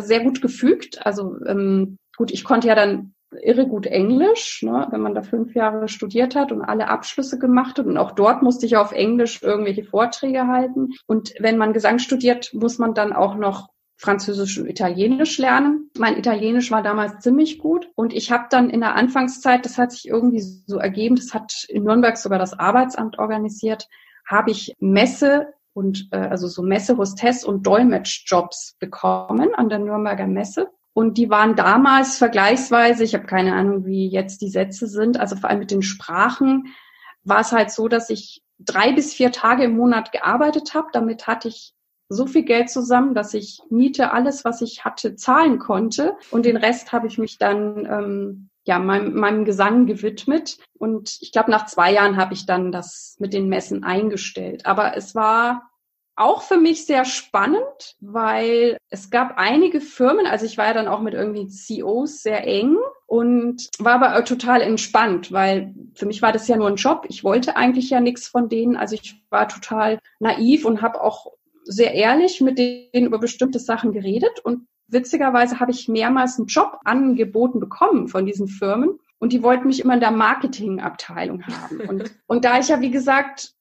sehr 0.00 0.20
gut 0.20 0.42
gefügt. 0.42 1.04
Also 1.04 1.36
ähm, 1.46 1.98
gut, 2.16 2.30
ich 2.30 2.44
konnte 2.44 2.68
ja 2.68 2.74
dann 2.74 3.14
irre 3.42 3.66
gut 3.66 3.86
Englisch, 3.86 4.62
ne, 4.62 4.88
wenn 4.90 5.00
man 5.00 5.14
da 5.14 5.22
fünf 5.22 5.54
Jahre 5.54 5.88
studiert 5.88 6.34
hat 6.34 6.52
und 6.52 6.62
alle 6.62 6.88
Abschlüsse 6.88 7.38
gemacht 7.38 7.78
hat. 7.78 7.86
Und 7.86 7.96
auch 7.96 8.12
dort 8.12 8.42
musste 8.42 8.66
ich 8.66 8.76
auf 8.76 8.92
Englisch 8.92 9.42
irgendwelche 9.42 9.84
Vorträge 9.84 10.46
halten. 10.46 10.90
Und 11.06 11.32
wenn 11.38 11.56
man 11.56 11.72
Gesang 11.72 11.98
studiert, 11.98 12.52
muss 12.52 12.78
man 12.78 12.94
dann 12.94 13.12
auch 13.12 13.36
noch 13.36 13.68
Französisch 14.00 14.58
und 14.58 14.66
Italienisch 14.66 15.36
lernen. 15.36 15.90
Mein 15.98 16.16
Italienisch 16.16 16.70
war 16.70 16.82
damals 16.82 17.20
ziemlich 17.20 17.58
gut 17.58 17.90
und 17.96 18.14
ich 18.14 18.32
habe 18.32 18.46
dann 18.48 18.70
in 18.70 18.80
der 18.80 18.94
Anfangszeit, 18.94 19.66
das 19.66 19.76
hat 19.76 19.92
sich 19.92 20.08
irgendwie 20.08 20.40
so 20.40 20.78
ergeben, 20.78 21.16
das 21.16 21.34
hat 21.34 21.66
in 21.68 21.84
Nürnberg 21.84 22.16
sogar 22.16 22.38
das 22.38 22.58
Arbeitsamt 22.58 23.18
organisiert, 23.18 23.88
habe 24.26 24.52
ich 24.52 24.74
Messe 24.80 25.52
und 25.74 26.08
äh, 26.12 26.16
also 26.16 26.48
so 26.48 26.62
Messe, 26.62 26.96
Hostess 26.96 27.44
und 27.44 27.66
Dolmetschjobs 27.66 28.76
bekommen 28.78 29.54
an 29.54 29.68
der 29.68 29.80
Nürnberger 29.80 30.26
Messe. 30.26 30.70
Und 30.94 31.18
die 31.18 31.28
waren 31.28 31.54
damals 31.54 32.16
vergleichsweise, 32.16 33.04
ich 33.04 33.12
habe 33.14 33.26
keine 33.26 33.54
Ahnung, 33.54 33.84
wie 33.84 34.08
jetzt 34.08 34.40
die 34.40 34.48
Sätze 34.48 34.86
sind, 34.86 35.20
also 35.20 35.36
vor 35.36 35.50
allem 35.50 35.58
mit 35.58 35.70
den 35.70 35.82
Sprachen, 35.82 36.74
war 37.22 37.40
es 37.40 37.52
halt 37.52 37.70
so, 37.70 37.86
dass 37.86 38.08
ich 38.08 38.42
drei 38.58 38.92
bis 38.92 39.12
vier 39.12 39.30
Tage 39.30 39.64
im 39.64 39.76
Monat 39.76 40.10
gearbeitet 40.10 40.72
habe. 40.72 40.88
Damit 40.94 41.26
hatte 41.26 41.48
ich 41.48 41.74
so 42.10 42.26
viel 42.26 42.42
Geld 42.42 42.68
zusammen, 42.68 43.14
dass 43.14 43.32
ich 43.34 43.60
Miete, 43.70 44.12
alles, 44.12 44.44
was 44.44 44.60
ich 44.60 44.84
hatte, 44.84 45.14
zahlen 45.14 45.58
konnte. 45.58 46.16
Und 46.30 46.44
den 46.44 46.56
Rest 46.56 46.92
habe 46.92 47.06
ich 47.06 47.18
mich 47.18 47.38
dann 47.38 47.86
ähm, 47.86 48.50
ja 48.66 48.78
meinem, 48.80 49.14
meinem 49.14 49.44
Gesang 49.44 49.86
gewidmet. 49.86 50.58
Und 50.78 51.18
ich 51.20 51.32
glaube, 51.32 51.52
nach 51.52 51.66
zwei 51.66 51.92
Jahren 51.92 52.16
habe 52.16 52.34
ich 52.34 52.46
dann 52.46 52.72
das 52.72 53.16
mit 53.20 53.32
den 53.32 53.48
Messen 53.48 53.84
eingestellt. 53.84 54.66
Aber 54.66 54.96
es 54.96 55.14
war 55.14 55.70
auch 56.16 56.42
für 56.42 56.58
mich 56.58 56.84
sehr 56.84 57.04
spannend, 57.04 57.96
weil 58.00 58.76
es 58.90 59.10
gab 59.10 59.38
einige 59.38 59.80
Firmen, 59.80 60.26
also 60.26 60.44
ich 60.44 60.58
war 60.58 60.66
ja 60.66 60.74
dann 60.74 60.88
auch 60.88 61.00
mit 61.00 61.14
irgendwie 61.14 61.48
CEOs 61.48 62.22
sehr 62.22 62.46
eng 62.46 62.76
und 63.06 63.68
war 63.78 63.94
aber 64.02 64.24
total 64.24 64.60
entspannt, 64.60 65.32
weil 65.32 65.74
für 65.94 66.06
mich 66.06 66.20
war 66.20 66.32
das 66.32 66.46
ja 66.46 66.56
nur 66.56 66.68
ein 66.68 66.76
Job. 66.76 67.06
Ich 67.08 67.24
wollte 67.24 67.56
eigentlich 67.56 67.88
ja 67.88 68.00
nichts 68.00 68.28
von 68.28 68.48
denen. 68.48 68.76
Also 68.76 68.96
ich 68.96 69.22
war 69.30 69.48
total 69.48 69.98
naiv 70.18 70.66
und 70.66 70.82
habe 70.82 71.00
auch 71.00 71.32
sehr 71.70 71.94
ehrlich 71.94 72.40
mit 72.40 72.58
denen 72.58 73.06
über 73.06 73.18
bestimmte 73.18 73.58
Sachen 73.58 73.92
geredet 73.92 74.40
und 74.42 74.66
witzigerweise 74.88 75.60
habe 75.60 75.70
ich 75.70 75.88
mehrmals 75.88 76.38
einen 76.38 76.48
Job 76.48 76.78
angeboten 76.84 77.60
bekommen 77.60 78.08
von 78.08 78.26
diesen 78.26 78.48
Firmen 78.48 78.98
und 79.18 79.32
die 79.32 79.42
wollten 79.42 79.68
mich 79.68 79.80
immer 79.80 79.94
in 79.94 80.00
der 80.00 80.10
Marketingabteilung 80.10 81.46
haben. 81.46 81.80
Und, 81.88 82.12
und 82.26 82.44
da 82.44 82.58
ich 82.58 82.68
ja, 82.68 82.80
wie 82.80 82.90
gesagt, 82.90 83.54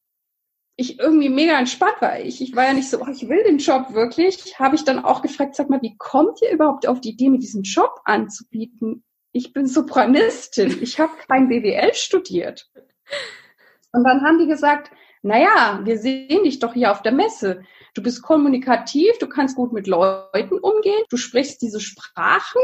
ich 0.75 0.97
irgendwie 0.97 1.29
mega 1.29 1.59
entspannt 1.59 1.97
war, 1.99 2.19
ich, 2.19 2.41
ich 2.41 2.55
war 2.55 2.65
ja 2.65 2.73
nicht 2.73 2.89
so, 2.89 3.01
oh, 3.01 3.07
ich 3.11 3.27
will 3.27 3.43
den 3.43 3.57
Job 3.57 3.93
wirklich, 3.93 4.57
habe 4.57 4.75
ich 4.75 4.85
dann 4.85 5.03
auch 5.03 5.21
gefragt, 5.21 5.55
sag 5.55 5.69
mal, 5.69 5.81
wie 5.81 5.97
kommt 5.97 6.41
ihr 6.41 6.51
überhaupt 6.51 6.87
auf 6.87 7.01
die 7.01 7.11
Idee, 7.11 7.29
mir 7.29 7.39
diesen 7.39 7.63
Job 7.63 7.99
anzubieten? 8.05 9.03
Ich 9.33 9.53
bin 9.53 9.67
Sopranistin, 9.67 10.81
ich 10.81 10.99
habe 10.99 11.11
kein 11.27 11.49
BWL 11.49 11.93
studiert. 11.93 12.69
Und 13.91 14.03
dann 14.03 14.23
haben 14.23 14.39
die 14.39 14.47
gesagt, 14.47 14.91
naja, 15.21 15.81
wir 15.83 15.97
sehen 15.97 16.43
dich 16.43 16.59
doch 16.59 16.73
hier 16.73 16.91
auf 16.91 17.01
der 17.01 17.11
Messe. 17.11 17.63
Du 17.93 18.03
bist 18.03 18.21
kommunikativ, 18.21 19.17
du 19.19 19.27
kannst 19.27 19.55
gut 19.55 19.73
mit 19.73 19.87
Leuten 19.87 20.59
umgehen, 20.59 21.03
du 21.09 21.17
sprichst 21.17 21.61
diese 21.61 21.79
Sprachen. 21.79 22.61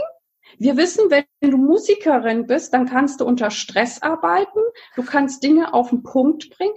Wir 0.58 0.78
wissen, 0.78 1.10
wenn 1.10 1.26
du 1.42 1.58
Musikerin 1.58 2.48
bist, 2.48 2.74
dann 2.74 2.86
kannst 2.86 3.20
du 3.20 3.26
unter 3.26 3.50
Stress 3.50 4.02
arbeiten, 4.02 4.60
du 4.96 5.04
kannst 5.04 5.44
Dinge 5.44 5.74
auf 5.74 5.90
den 5.90 6.04
Punkt 6.04 6.50
bringen 6.56 6.74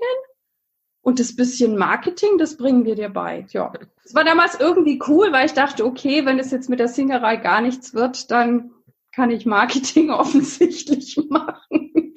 und 1.03 1.21
das 1.21 1.37
bisschen 1.37 1.77
Marketing, 1.77 2.39
das 2.39 2.57
bringen 2.57 2.85
wir 2.85 2.95
dir 2.95 3.09
bei. 3.09 3.47
Ja, 3.51 3.73
es 4.05 4.15
war 4.15 4.25
damals 4.25 4.59
irgendwie 4.59 5.01
cool, 5.09 5.33
weil 5.33 5.47
ich 5.47 5.53
dachte, 5.53 5.85
okay, 5.85 6.25
wenn 6.27 6.39
es 6.39 6.51
jetzt 6.51 6.69
mit 6.69 6.81
der 6.81 6.89
Singerei 6.89 7.37
gar 7.37 7.61
nichts 7.61 7.95
wird, 7.95 8.31
dann 8.31 8.73
kann 9.13 9.31
ich 9.31 9.47
Marketing 9.47 10.11
offensichtlich 10.11 11.19
machen. 11.29 12.15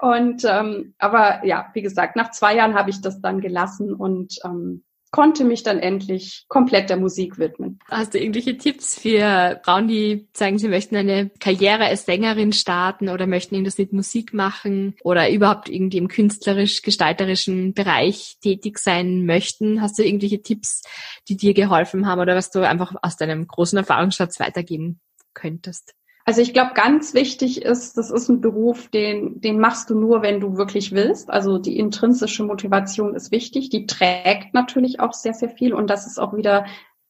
und 0.00 0.44
ähm, 0.44 0.94
aber 0.98 1.44
ja, 1.46 1.70
wie 1.74 1.82
gesagt, 1.82 2.16
nach 2.16 2.30
zwei 2.32 2.56
Jahren 2.56 2.74
habe 2.74 2.90
ich 2.90 3.00
das 3.00 3.20
dann 3.20 3.40
gelassen 3.40 3.94
und 3.94 4.38
ähm, 4.44 4.84
konnte 5.12 5.44
mich 5.44 5.62
dann 5.62 5.78
endlich 5.78 6.46
komplett 6.48 6.90
der 6.90 6.96
Musik 6.96 7.38
widmen. 7.38 7.78
Hast 7.88 8.14
du 8.14 8.18
irgendwelche 8.18 8.56
Tipps 8.56 8.98
für 8.98 9.60
Frauen, 9.62 9.86
die 9.86 10.26
sagen, 10.32 10.58
sie 10.58 10.68
möchten 10.68 10.96
eine 10.96 11.30
Karriere 11.38 11.84
als 11.84 12.06
Sängerin 12.06 12.52
starten 12.52 13.10
oder 13.10 13.26
möchten 13.26 13.54
irgendwas 13.54 13.78
mit 13.78 13.92
Musik 13.92 14.32
machen 14.32 14.96
oder 15.04 15.30
überhaupt 15.30 15.68
irgendwie 15.68 15.98
im 15.98 16.08
künstlerisch-gestalterischen 16.08 17.74
Bereich 17.74 18.38
tätig 18.42 18.78
sein 18.78 19.26
möchten? 19.26 19.82
Hast 19.82 19.98
du 19.98 20.02
irgendwelche 20.02 20.42
Tipps, 20.42 20.82
die 21.28 21.36
dir 21.36 21.52
geholfen 21.52 22.06
haben 22.06 22.20
oder 22.20 22.34
was 22.34 22.50
du 22.50 22.66
einfach 22.66 22.94
aus 23.02 23.16
deinem 23.16 23.46
großen 23.46 23.76
Erfahrungsschatz 23.76 24.40
weitergeben 24.40 25.00
könntest? 25.34 25.94
Also 26.24 26.40
ich 26.40 26.52
glaube, 26.52 26.72
ganz 26.74 27.14
wichtig 27.14 27.62
ist, 27.62 27.98
das 27.98 28.10
ist 28.10 28.28
ein 28.28 28.40
Beruf, 28.40 28.88
den, 28.88 29.40
den 29.40 29.58
machst 29.58 29.90
du 29.90 29.98
nur, 29.98 30.22
wenn 30.22 30.40
du 30.40 30.56
wirklich 30.56 30.92
willst. 30.92 31.30
Also 31.30 31.58
die 31.58 31.78
intrinsische 31.78 32.44
Motivation 32.44 33.14
ist 33.14 33.32
wichtig. 33.32 33.70
Die 33.70 33.86
trägt 33.86 34.54
natürlich 34.54 35.00
auch 35.00 35.14
sehr, 35.14 35.34
sehr 35.34 35.50
viel. 35.50 35.74
Und 35.74 35.88
das 35.90 36.06
ist 36.06 36.18
auch 36.18 36.36
wieder 36.36 36.66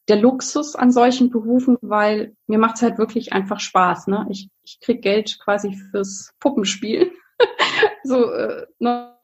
der 0.09 0.17
Luxus 0.17 0.75
an 0.75 0.91
solchen 0.91 1.31
Berufen, 1.31 1.77
weil 1.83 2.35
mir 2.47 2.59
macht 2.59 2.77
es 2.77 2.83
halt 2.83 2.99
wirklich 2.99 3.33
einfach 3.33 3.61
Spaß. 3.61 4.07
Ne? 4.07 4.27
Ich, 4.31 4.49
ich 4.63 4.81
krieg 4.81 5.03
Geld 5.03 5.39
quasi 5.43 5.75
fürs 5.91 6.33
Puppenspiel. 6.41 7.13
so, 8.05 8.31
äh, 8.33 8.67
ne? 8.79 9.15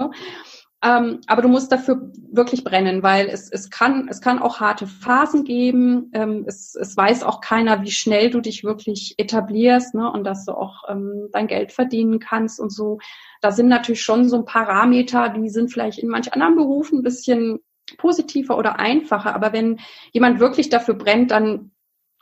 Ähm, 0.81 1.21
aber 1.27 1.43
du 1.43 1.49
musst 1.49 1.73
dafür 1.73 2.13
wirklich 2.31 2.63
brennen, 2.63 3.03
weil 3.03 3.27
es, 3.27 3.51
es, 3.51 3.69
kann, 3.69 4.07
es 4.09 4.21
kann 4.21 4.39
auch 4.39 4.61
harte 4.61 4.87
Phasen 4.87 5.43
geben. 5.43 6.11
Ähm, 6.15 6.45
es, 6.47 6.77
es 6.77 6.97
weiß 6.97 7.25
auch 7.25 7.41
keiner, 7.41 7.83
wie 7.83 7.91
schnell 7.91 8.31
du 8.31 8.41
dich 8.41 8.63
wirklich 8.63 9.15
etablierst 9.19 9.95
ne, 9.95 10.11
und 10.11 10.23
dass 10.23 10.45
du 10.45 10.53
auch 10.53 10.85
ähm, 10.89 11.31
dein 11.33 11.49
Geld 11.49 11.73
verdienen 11.73 12.21
kannst 12.21 12.61
und 12.61 12.73
so. 12.73 12.99
Da 13.41 13.51
sind 13.51 13.67
natürlich 13.67 14.03
schon 14.03 14.29
so 14.29 14.37
ein 14.37 14.45
Parameter, 14.45 15.31
die 15.31 15.49
sind 15.49 15.73
vielleicht 15.73 15.99
in 15.99 16.09
manch 16.09 16.33
anderen 16.33 16.55
Berufen 16.55 17.01
ein 17.01 17.05
bisschen 17.05 17.59
positiver 17.97 18.57
oder 18.57 18.79
einfacher. 18.79 19.35
Aber 19.35 19.53
wenn 19.53 19.81
jemand 20.13 20.39
wirklich 20.39 20.69
dafür 20.69 20.95
brennt, 20.95 21.33
dann, 21.33 21.73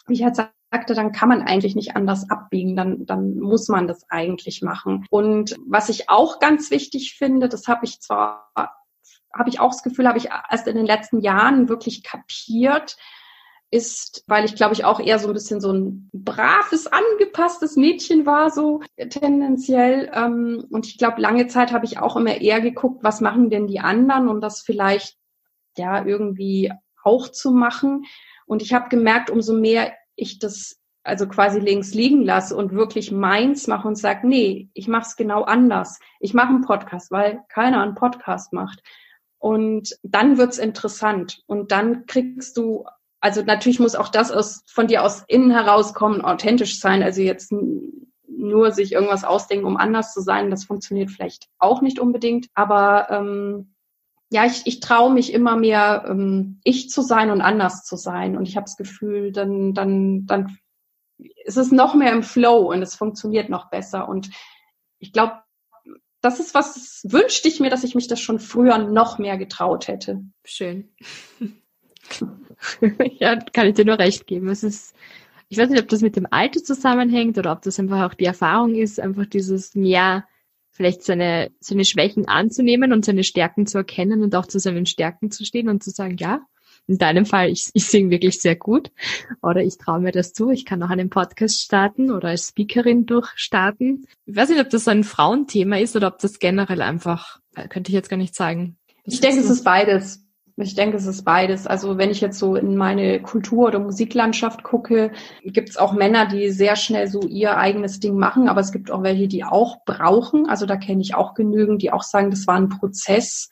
wie 0.07 0.15
ich 0.15 0.25
halt 0.25 0.37
sagte, 0.77 0.95
dann 0.95 1.13
kann 1.13 1.31
man 1.31 1.43
eigentlich 1.43 1.75
nicht 1.75 1.97
anders 1.97 2.29
abbiegen, 2.29 2.77
dann, 2.77 3.07
dann 3.07 3.39
muss 3.39 3.69
man 3.69 3.87
das 3.87 4.05
eigentlich 4.11 4.61
machen. 4.61 5.07
Und 5.09 5.57
was 5.67 5.89
ich 5.89 6.11
auch 6.11 6.39
ganz 6.39 6.71
wichtig 6.71 7.15
finde, 7.17 7.49
das 7.49 7.67
habe 7.67 7.87
ich 7.87 8.01
zwar, 8.01 8.53
habe 8.55 9.49
ich 9.49 9.59
auch 9.59 9.71
das 9.71 9.83
Gefühl, 9.83 10.07
habe 10.07 10.19
ich 10.19 10.29
erst 10.51 10.67
in 10.67 10.77
den 10.77 10.85
letzten 10.85 11.21
Jahren 11.21 11.71
wirklich 11.71 12.03
kapiert, 12.03 12.97
ist, 13.71 14.23
weil 14.27 14.45
ich 14.45 14.55
glaube 14.55 14.75
ich 14.75 14.85
auch 14.85 15.01
eher 15.01 15.19
so 15.19 15.29
ein 15.29 15.35
bisschen 15.35 15.61
so 15.61 15.73
ein 15.73 16.11
braves, 16.13 16.87
angepasstes 16.87 17.77
Mädchen 17.77 18.27
war, 18.27 18.51
so 18.51 18.81
tendenziell. 19.09 20.11
Ähm, 20.13 20.67
und 20.71 20.87
ich 20.87 20.99
glaube, 20.99 21.23
lange 21.23 21.47
Zeit 21.47 21.73
habe 21.73 21.87
ich 21.87 21.99
auch 21.99 22.17
immer 22.17 22.41
eher 22.41 22.61
geguckt, 22.61 23.03
was 23.03 23.23
machen 23.23 23.49
denn 23.49 23.67
die 23.67 23.81
anderen 23.81 24.29
und 24.29 24.43
das 24.43 24.61
vielleicht 24.61 25.17
ja 25.77 26.05
irgendwie 26.05 26.71
auch 27.03 27.29
zu 27.29 27.51
machen. 27.51 28.05
Und 28.47 28.61
ich 28.61 28.75
habe 28.75 28.91
gemerkt, 28.91 29.31
umso 29.31 29.55
mehr 29.55 29.95
ich 30.17 30.39
das 30.39 30.81
also 31.07 31.29
quasi 31.29 31.61
links 31.61 31.95
liegen 31.95 32.25
lasse 32.25 32.57
und 32.57 32.73
wirklich 32.73 33.13
meins 33.13 33.69
mache 33.69 33.87
und 33.87 33.95
sage, 33.97 34.27
nee, 34.27 34.69
ich 34.75 34.89
mache 34.89 35.07
es 35.07 35.17
genau 35.17 35.43
anders. 35.45 36.01
Ich 36.19 36.35
mache 36.35 36.49
einen 36.49 36.63
Podcast, 36.63 37.13
weil 37.13 37.43
keiner 37.49 37.81
einen 37.83 37.95
Podcast 37.95 38.53
macht. 38.53 38.83
Und 39.39 39.97
dann 40.03 40.37
wird's 40.37 40.59
interessant. 40.59 41.43
Und 41.47 41.71
dann 41.71 42.07
kriegst 42.07 42.57
du, 42.57 42.85
also 43.21 43.43
natürlich 43.43 43.79
muss 43.79 43.95
auch 43.95 44.09
das 44.09 44.33
aus, 44.33 44.65
von 44.67 44.89
dir 44.89 45.05
aus 45.05 45.23
innen 45.29 45.53
herauskommen, 45.53 46.23
authentisch 46.23 46.81
sein. 46.81 47.05
Also 47.05 47.23
jetzt 47.23 47.53
nur 48.29 48.73
sich 48.73 48.93
irgendwas 48.93 49.23
ausdenken, 49.23 49.67
um 49.67 49.77
anders 49.77 50.13
zu 50.13 50.21
sein, 50.21 50.51
das 50.51 50.65
funktioniert 50.65 51.11
vielleicht 51.11 51.49
auch 51.59 51.83
nicht 51.83 52.01
unbedingt. 52.01 52.49
Aber 52.55 53.09
ähm, 53.11 53.76
ja, 54.31 54.45
ich, 54.45 54.63
ich 54.65 54.81
traue 54.81 55.13
mich 55.13 55.33
immer 55.33 55.57
mehr, 55.57 56.05
ähm, 56.09 56.61
ich 56.65 56.91
zu 56.91 57.03
sein 57.03 57.31
und 57.31 57.41
anders 57.41 57.85
zu 57.85 57.97
sein. 57.97 58.37
Und 58.37 58.49
ich 58.49 58.57
habe 58.57 58.65
das 58.65 58.77
Gefühl, 58.77 59.33
dann, 59.33 59.73
dann, 59.73 60.27
dann 60.27 60.59
ist 61.45 61.57
es 61.57 61.71
noch 61.71 61.95
mehr 61.95 62.13
im 62.13 62.23
Flow 62.23 62.73
und 62.73 62.83
es 62.83 62.95
funktioniert 62.95 63.49
noch 63.49 63.71
besser. 63.71 64.09
Und 64.09 64.31
ich 64.99 65.13
glaube, 65.13 65.35
das 66.21 66.41
ist 66.41 66.55
was, 66.55 67.03
wünschte 67.05 67.47
ich 67.47 67.61
mir, 67.61 67.71
dass 67.71 67.85
ich 67.85 67.95
mich 67.95 68.09
das 68.09 68.21
schon 68.21 68.41
früher 68.41 68.79
noch 68.79 69.19
mehr 69.19 69.39
getraut 69.39 69.87
hätte. 69.87 70.25
Schön. 70.45 70.89
ja, 73.19 73.37
kann 73.37 73.69
ich 73.69 73.75
dir 73.75 73.85
nur 73.85 73.99
recht 73.99 74.27
geben. 74.27 74.49
Es 74.49 74.65
ist, 74.65 74.97
ich 75.49 75.59
weiß 75.59 75.71
nicht, 75.71 75.81
ob 75.81 75.89
das 75.89 76.01
mit 76.01 76.17
dem 76.17 76.27
Alter 76.31 76.65
zusammenhängt 76.65 77.39
oder 77.39 77.53
ob 77.53 77.63
das 77.63 77.79
einfach 77.79 78.11
auch 78.11 78.15
die 78.15 78.25
Erfahrung 78.25 78.75
ist, 78.75 78.99
einfach 78.99 79.27
dieses 79.27 79.77
mehr 79.77 80.27
vielleicht 80.77 81.03
seine, 81.03 81.51
seine 81.59 81.85
Schwächen 81.85 82.29
anzunehmen 82.29 82.93
und 82.93 83.05
seine 83.05 83.25
Stärken 83.25 83.67
zu 83.67 83.79
erkennen 83.79 84.23
und 84.23 84.35
auch 84.37 84.47
zu 84.47 84.59
seinen 84.59 84.87
Stärken 84.87 85.31
zu 85.31 85.45
stehen 85.45 85.69
und 85.69 85.83
zu 85.83 85.91
sagen, 85.91 86.17
ja, 86.19 86.41
in 86.87 86.99
deinem 86.99 87.27
Fall, 87.27 87.51
ich, 87.51 87.71
ich 87.73 87.87
singe 87.87 88.11
wirklich 88.11 88.41
sehr 88.41 88.55
gut 88.55 88.93
oder 89.43 89.63
ich 89.63 89.79
traue 89.79 90.01
mir 90.01 90.13
das 90.13 90.33
zu, 90.33 90.51
ich 90.51 90.65
kann 90.65 90.79
noch 90.79 90.91
einen 90.91 91.11
Podcast 91.11 91.61
starten 91.61 92.11
oder 92.11 92.29
als 92.29 92.49
Speakerin 92.49 93.07
durchstarten. 93.07 94.07
Ich 94.27 94.37
weiß 94.37 94.51
nicht, 94.51 94.61
ob 94.61 94.71
das 94.71 94.85
so 94.85 94.91
ein 94.93 95.03
Frauenthema 95.03 95.79
ist 95.79 95.97
oder 95.97 96.09
ob 96.09 96.19
das 96.19 96.39
generell 96.39 96.83
einfach, 96.83 97.41
äh, 97.57 97.67
könnte 97.69 97.91
ich 97.91 97.95
jetzt 97.95 98.11
gar 98.11 98.19
nicht 98.19 98.35
sagen. 98.35 98.77
Ich 99.05 99.21
denke, 99.21 99.41
es 99.41 99.51
ist 99.51 99.65
beides. 99.65 100.26
Ich 100.59 100.75
denke, 100.75 100.97
es 100.97 101.07
ist 101.07 101.25
beides. 101.25 101.67
Also 101.67 101.99
wenn 101.99 102.11
ich 102.11 102.23
jetzt 102.23 102.39
so 102.39 102.57
in 102.57 102.77
meine 102.77 103.21
Kultur- 103.21 103.67
oder 103.67 103.79
Musiklandschaft 103.79 104.63
gucke, 104.63 105.13
gibt 105.43 105.69
es 105.69 105.77
auch 105.77 105.93
Männer, 105.93 106.27
die 106.27 106.51
sehr 106.51 106.77
schnell 106.77 107.09
so 107.09 107.21
ihr 107.21 107.59
eigenes 107.59 108.01
Ding 108.01 108.17
machen, 108.17 108.49
aber 108.49 108.61
es 108.61 108.73
gibt 108.73 108.91
auch 108.91 109.03
welche, 109.03 109.29
die 109.29 109.45
auch 109.45 109.85
brauchen. 109.85 110.49
Also 110.49 110.65
da 110.65 110.77
kenne 110.77 111.03
ich 111.03 111.15
auch 111.15 111.35
genügend, 111.35 111.83
die 111.83 111.93
auch 111.93 112.03
sagen, 112.03 112.31
das 112.31 112.47
war 112.47 112.57
ein 112.57 112.71
Prozess, 112.71 113.51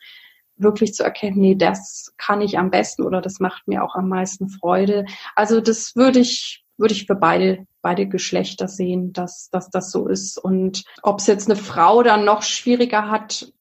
wirklich 0.57 0.93
zu 0.93 1.03
erkennen, 1.03 1.37
nee, 1.37 1.55
das 1.55 2.13
kann 2.17 2.41
ich 2.41 2.57
am 2.57 2.71
besten 2.71 3.03
oder 3.03 3.21
das 3.21 3.39
macht 3.39 3.67
mir 3.67 3.83
auch 3.83 3.95
am 3.95 4.07
meisten 4.07 4.49
Freude. 4.49 5.05
Also 5.35 5.59
das 5.61 5.95
würde 5.95 6.19
ich 6.19 6.63
würde 6.77 6.93
ich 6.93 7.05
für 7.05 7.15
beide 7.15 7.65
beide 7.85 8.07
Geschlechter 8.07 8.67
sehen, 8.67 9.13
dass, 9.13 9.51
dass 9.51 9.69
das 9.69 9.91
so 9.91 10.07
ist. 10.07 10.39
Und 10.39 10.85
ob 11.03 11.19
es 11.19 11.27
jetzt 11.27 11.47
eine 11.47 11.55
Frau 11.55 12.01
dann 12.01 12.25
noch 12.25 12.41
schwieriger 12.41 13.11
hat, 13.11 13.53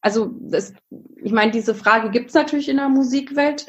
also 0.00 0.30
das, 0.40 0.72
ich 1.26 1.32
meine, 1.32 1.50
diese 1.50 1.74
Frage 1.74 2.10
gibt 2.10 2.28
es 2.28 2.34
natürlich 2.34 2.68
in 2.68 2.76
der 2.76 2.88
Musikwelt, 2.88 3.66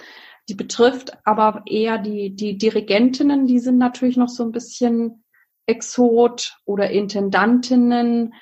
die 0.47 0.53
betrifft 0.53 1.17
aber 1.25 1.63
eher 1.65 1.97
die, 1.97 2.35
die 2.35 2.55
Dirigentinnen, 2.55 3.47
die 3.47 3.57
sind 3.57 3.79
natürlich 3.79 4.15
noch 4.15 4.29
so 4.29 4.43
ein 4.43 4.51
bisschen 4.51 5.23
Exot 5.65 6.55
oder 6.65 6.91
Intendantinnen 6.91 8.35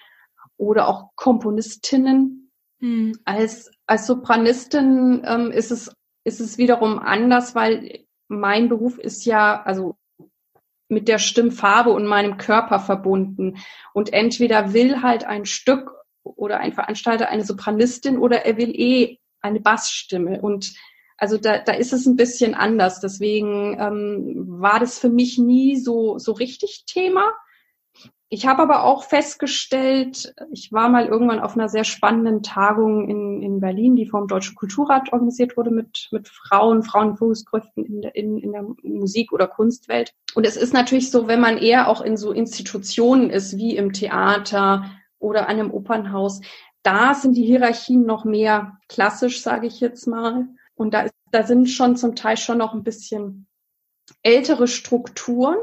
oder 0.58 0.89
auch 0.89 1.12
Komponistinnen. 1.15 2.51
Hm. 2.82 3.17
Als, 3.23 3.71
als 3.88 4.06
Sopranistin 4.06 5.23
ähm, 5.25 5.49
ist, 5.49 5.71
es, 5.71 5.95
ist 6.25 6.41
es 6.41 6.58
wiederum 6.58 6.99
anders, 6.99 7.56
weil 7.56 8.06
mein 8.28 8.67
Beruf 8.67 8.97
ist 8.97 9.23
ja, 9.23 9.63
also 9.63 9.95
mit 10.89 11.08
der 11.08 11.19
Stimmfarbe 11.19 11.91
und 11.91 12.06
meinem 12.06 12.36
Körper 12.36 12.82
verbunden. 12.82 13.60
Und 13.93 14.12
entweder 14.12 14.73
will 14.73 15.01
halt 15.01 15.23
ein 15.23 15.45
Stück 15.45 15.95
oder 16.25 16.59
ein 16.59 16.73
Veranstalter 16.73 17.29
eine 17.29 17.45
Sopranistin 17.45 18.17
oder 18.17 18.45
er 18.45 18.57
will 18.57 18.71
eh 18.71 19.19
eine 19.41 19.59
Bassstimme. 19.59 20.41
Und 20.41 20.73
also 21.17 21.38
da, 21.38 21.59
da 21.59 21.73
ist 21.73 21.93
es 21.93 22.05
ein 22.05 22.15
bisschen 22.15 22.55
anders. 22.55 22.99
Deswegen 22.99 23.77
ähm, 23.79 24.45
war 24.47 24.79
das 24.79 24.99
für 24.99 25.09
mich 25.09 25.38
nie 25.38 25.77
so, 25.77 26.17
so 26.17 26.33
richtig 26.33 26.83
Thema. 26.85 27.31
Ich 28.27 28.47
habe 28.47 28.63
aber 28.63 28.83
auch 28.83 29.03
festgestellt, 29.03 30.33
ich 30.51 30.73
war 30.73 30.89
mal 30.89 31.05
irgendwann 31.05 31.39
auf 31.39 31.55
einer 31.55 31.69
sehr 31.69 31.83
spannenden 31.83 32.41
Tagung 32.41 33.07
in, 33.07 33.41
in 33.43 33.59
Berlin, 33.59 33.95
die 33.95 34.07
vom 34.07 34.27
Deutschen 34.27 34.55
Kulturrat 34.55 35.13
organisiert 35.13 35.55
wurde 35.55 35.69
mit, 35.69 36.09
mit 36.11 36.27
Frauen, 36.27 36.81
Frauenführungskräften 36.81 37.85
in 37.85 38.01
der, 38.01 38.15
in, 38.15 38.39
in 38.39 38.51
der 38.51 38.65
Musik- 38.81 39.31
oder 39.31 39.47
Kunstwelt. 39.47 40.11
Und 40.33 40.45
es 40.45 40.57
ist 40.57 40.73
natürlich 40.73 41.11
so, 41.11 41.27
wenn 41.27 41.39
man 41.39 41.59
eher 41.59 41.88
auch 41.88 42.01
in 42.01 42.17
so 42.17 42.31
Institutionen 42.31 43.29
ist, 43.29 43.57
wie 43.57 43.77
im 43.77 43.93
Theater, 43.93 44.89
oder 45.19 45.49
an 45.49 45.60
einem 45.60 45.71
Opernhaus. 45.71 46.41
Da 46.84 47.13
sind 47.13 47.36
die 47.36 47.45
Hierarchien 47.45 48.06
noch 48.06 48.25
mehr 48.25 48.78
klassisch, 48.88 49.41
sage 49.41 49.67
ich 49.67 49.80
jetzt 49.80 50.08
mal. 50.08 50.47
Und 50.75 50.93
da, 50.93 51.01
ist, 51.01 51.15
da 51.32 51.43
sind 51.43 51.69
schon 51.69 51.95
zum 51.95 52.15
Teil 52.15 52.38
schon 52.38 52.58
noch 52.58 52.73
ein 52.73 52.84
bisschen 52.84 53.47
ältere 54.21 54.67
Strukturen. 54.67 55.57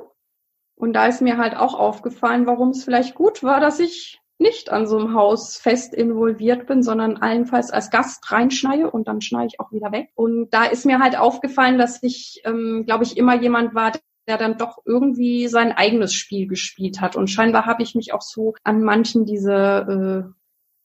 Und 0.75 0.95
da 0.95 1.07
ist 1.07 1.21
mir 1.21 1.39
halt 1.39 1.57
auch 1.57 1.75
aufgefallen, 1.75 2.47
warum 2.47 2.71
es 2.71 2.85
vielleicht 2.85 3.15
gut 3.15 3.43
war, 3.43 3.61
dass 3.61 3.79
ich 3.79 4.21
nicht 4.43 4.71
an 4.71 4.87
so 4.87 4.99
einem 4.99 5.15
Haus 5.15 5.57
fest 5.57 5.95
involviert 5.95 6.67
bin, 6.67 6.83
sondern 6.83 7.17
allenfalls 7.19 7.71
als 7.71 7.91
Gast 7.91 8.31
reinschneie 8.31 8.91
und 8.91 9.07
dann 9.07 9.21
schneide 9.21 9.47
ich 9.47 9.61
auch 9.61 9.73
wieder 9.73 9.93
weg. 9.93 10.11
Und 10.15 10.51
da 10.51 10.65
ist 10.65 10.85
mir 10.85 10.99
halt 10.99 11.17
aufgefallen, 11.17 11.79
dass 11.79 12.03
ich, 12.03 12.43
ähm, 12.45 12.83
glaube 12.85 13.05
ich, 13.05 13.17
immer 13.17 13.41
jemand 13.41 13.75
war, 13.75 13.93
der 14.29 14.39
dann 14.39 14.59
doch 14.59 14.79
irgendwie 14.85 15.49
sein 15.49 15.73
eigenes 15.73 16.15
Spiel 16.15 16.47
gespielt 16.47 17.01
hat. 17.01 17.17
Und 17.17 17.29
scheinbar 17.29 17.67
habe 17.67 17.83
ich 17.83 17.95
mich 17.95 18.13
auch 18.13 18.23
so 18.23 18.55
an 18.63 18.83
manchen 18.83 19.27
dieser 19.27 19.89
äh, 19.89 20.23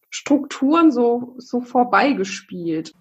Strukturen 0.10 0.92
so, 0.92 1.36
so 1.38 1.62
vorbeigespielt. 1.62 2.94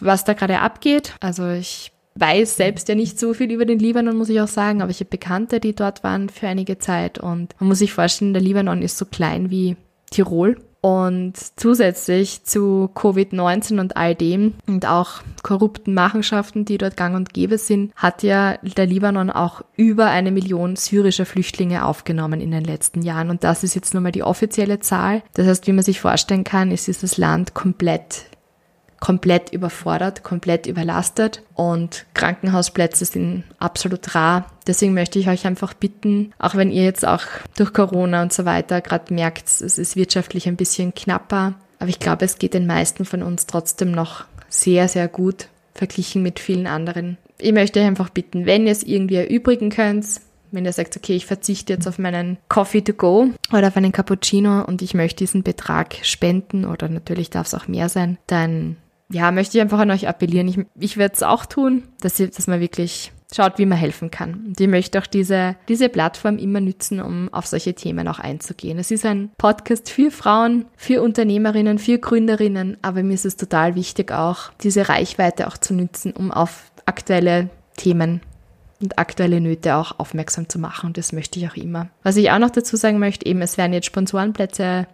was 0.00 0.24
da 0.24 0.34
gerade 0.34 0.60
abgeht. 0.60 1.14
Also 1.20 1.48
ich 1.50 1.92
weiß 2.16 2.56
selbst 2.56 2.88
ja 2.88 2.94
nicht 2.94 3.18
so 3.18 3.34
viel 3.34 3.50
über 3.50 3.64
den 3.64 3.78
Libanon, 3.78 4.16
muss 4.16 4.28
ich 4.28 4.40
auch 4.40 4.48
sagen, 4.48 4.82
aber 4.82 4.90
ich 4.90 5.00
habe 5.00 5.10
Bekannte, 5.10 5.60
die 5.60 5.74
dort 5.74 6.04
waren 6.04 6.28
für 6.28 6.46
einige 6.46 6.78
Zeit. 6.78 7.18
Und 7.18 7.54
man 7.58 7.68
muss 7.68 7.78
sich 7.78 7.92
vorstellen, 7.92 8.34
der 8.34 8.42
Libanon 8.42 8.82
ist 8.82 8.98
so 8.98 9.04
klein 9.04 9.50
wie 9.50 9.76
Tirol. 10.10 10.56
Und 10.84 11.38
zusätzlich 11.56 12.44
zu 12.44 12.90
Covid-19 12.94 13.80
und 13.80 13.96
all 13.96 14.14
dem 14.14 14.52
und 14.66 14.84
auch 14.84 15.22
korrupten 15.42 15.94
Machenschaften, 15.94 16.66
die 16.66 16.76
dort 16.76 16.98
gang 16.98 17.16
und 17.16 17.32
gäbe 17.32 17.56
sind, 17.56 17.94
hat 17.96 18.22
ja 18.22 18.58
der 18.58 18.84
Libanon 18.84 19.30
auch 19.30 19.62
über 19.76 20.08
eine 20.08 20.30
Million 20.30 20.76
syrischer 20.76 21.24
Flüchtlinge 21.24 21.86
aufgenommen 21.86 22.38
in 22.42 22.50
den 22.50 22.64
letzten 22.64 23.00
Jahren. 23.00 23.30
Und 23.30 23.44
das 23.44 23.64
ist 23.64 23.74
jetzt 23.74 23.94
nur 23.94 24.02
mal 24.02 24.12
die 24.12 24.24
offizielle 24.24 24.78
Zahl. 24.78 25.22
Das 25.32 25.46
heißt, 25.46 25.66
wie 25.66 25.72
man 25.72 25.84
sich 25.84 26.00
vorstellen 26.02 26.44
kann, 26.44 26.70
ist 26.70 26.86
dieses 26.86 27.16
Land 27.16 27.54
komplett 27.54 28.26
komplett 29.00 29.52
überfordert, 29.52 30.22
komplett 30.22 30.66
überlastet 30.66 31.42
und 31.54 32.06
Krankenhausplätze 32.14 33.04
sind 33.04 33.44
absolut 33.58 34.14
rar. 34.14 34.46
Deswegen 34.66 34.94
möchte 34.94 35.18
ich 35.18 35.28
euch 35.28 35.46
einfach 35.46 35.74
bitten, 35.74 36.32
auch 36.38 36.54
wenn 36.54 36.70
ihr 36.70 36.84
jetzt 36.84 37.06
auch 37.06 37.22
durch 37.56 37.72
Corona 37.72 38.22
und 38.22 38.32
so 38.32 38.44
weiter 38.44 38.80
gerade 38.80 39.12
merkt, 39.12 39.48
es 39.48 39.60
ist 39.78 39.96
wirtschaftlich 39.96 40.48
ein 40.48 40.56
bisschen 40.56 40.94
knapper, 40.94 41.54
aber 41.78 41.90
ich 41.90 41.98
glaube, 41.98 42.24
es 42.24 42.38
geht 42.38 42.54
den 42.54 42.66
meisten 42.66 43.04
von 43.04 43.22
uns 43.22 43.46
trotzdem 43.46 43.92
noch 43.92 44.24
sehr, 44.48 44.88
sehr 44.88 45.08
gut 45.08 45.48
verglichen 45.74 46.22
mit 46.22 46.38
vielen 46.38 46.66
anderen. 46.66 47.18
Ich 47.38 47.52
möchte 47.52 47.80
euch 47.80 47.86
einfach 47.86 48.10
bitten, 48.10 48.46
wenn 48.46 48.66
ihr 48.66 48.72
es 48.72 48.84
irgendwie 48.84 49.16
erübrigen 49.16 49.70
könnt, 49.70 50.06
wenn 50.54 50.64
ihr 50.64 50.72
sagt, 50.72 50.96
okay, 50.96 51.14
ich 51.14 51.26
verzichte 51.26 51.72
jetzt 51.72 51.86
auf 51.88 51.98
meinen 51.98 52.38
Coffee 52.48 52.82
to 52.82 52.92
go 52.92 53.30
oder 53.52 53.68
auf 53.68 53.76
einen 53.76 53.92
Cappuccino 53.92 54.64
und 54.64 54.82
ich 54.82 54.94
möchte 54.94 55.18
diesen 55.18 55.42
Betrag 55.42 55.96
spenden 56.02 56.64
oder 56.64 56.88
natürlich 56.88 57.30
darf 57.30 57.48
es 57.48 57.54
auch 57.54 57.68
mehr 57.68 57.88
sein, 57.88 58.18
dann 58.28 58.76
ja, 59.14 59.30
möchte 59.30 59.56
ich 59.56 59.62
einfach 59.62 59.78
an 59.78 59.90
euch 59.90 60.08
appellieren. 60.08 60.48
Ich, 60.48 60.58
ich 60.78 60.96
werde 60.96 61.14
es 61.14 61.22
auch 61.22 61.46
tun, 61.46 61.84
dass, 62.00 62.18
ihr, 62.18 62.28
dass 62.28 62.46
man 62.46 62.60
wirklich 62.60 63.12
schaut, 63.34 63.58
wie 63.58 63.66
man 63.66 63.78
helfen 63.78 64.10
kann. 64.10 64.46
Und 64.46 64.60
ich 64.60 64.68
möchte 64.68 64.98
auch 64.98 65.06
diese, 65.06 65.56
diese 65.68 65.88
Plattform 65.88 66.36
immer 66.36 66.60
nützen, 66.60 67.00
um 67.00 67.32
auf 67.32 67.46
solche 67.46 67.74
Themen 67.74 68.08
auch 68.08 68.18
einzugehen. 68.18 68.78
Es 68.78 68.90
ist 68.90 69.06
ein 69.06 69.30
Podcast 69.38 69.88
für 69.88 70.10
Frauen, 70.10 70.66
für 70.76 71.00
Unternehmerinnen, 71.00 71.78
für 71.78 71.98
Gründerinnen, 71.98 72.76
aber 72.82 73.02
mir 73.02 73.14
ist 73.14 73.24
es 73.24 73.36
total 73.36 73.74
wichtig 73.74 74.12
auch, 74.12 74.50
diese 74.62 74.88
Reichweite 74.88 75.46
auch 75.46 75.58
zu 75.58 75.74
nützen, 75.74 76.12
um 76.12 76.30
auf 76.30 76.72
aktuelle 76.86 77.50
Themen 77.76 78.20
und 78.80 78.98
aktuelle 78.98 79.40
Nöte 79.40 79.76
auch 79.76 79.98
aufmerksam 79.98 80.48
zu 80.48 80.58
machen. 80.58 80.88
Und 80.88 80.98
das 80.98 81.12
möchte 81.12 81.38
ich 81.38 81.48
auch 81.48 81.56
immer. 81.56 81.88
Was 82.02 82.16
ich 82.16 82.30
auch 82.30 82.38
noch 82.38 82.50
dazu 82.50 82.76
sagen 82.76 82.98
möchte, 82.98 83.26
eben, 83.26 83.42
es 83.42 83.56
werden 83.58 83.72
jetzt 83.72 83.86
Sponsorenplätze 83.86 84.86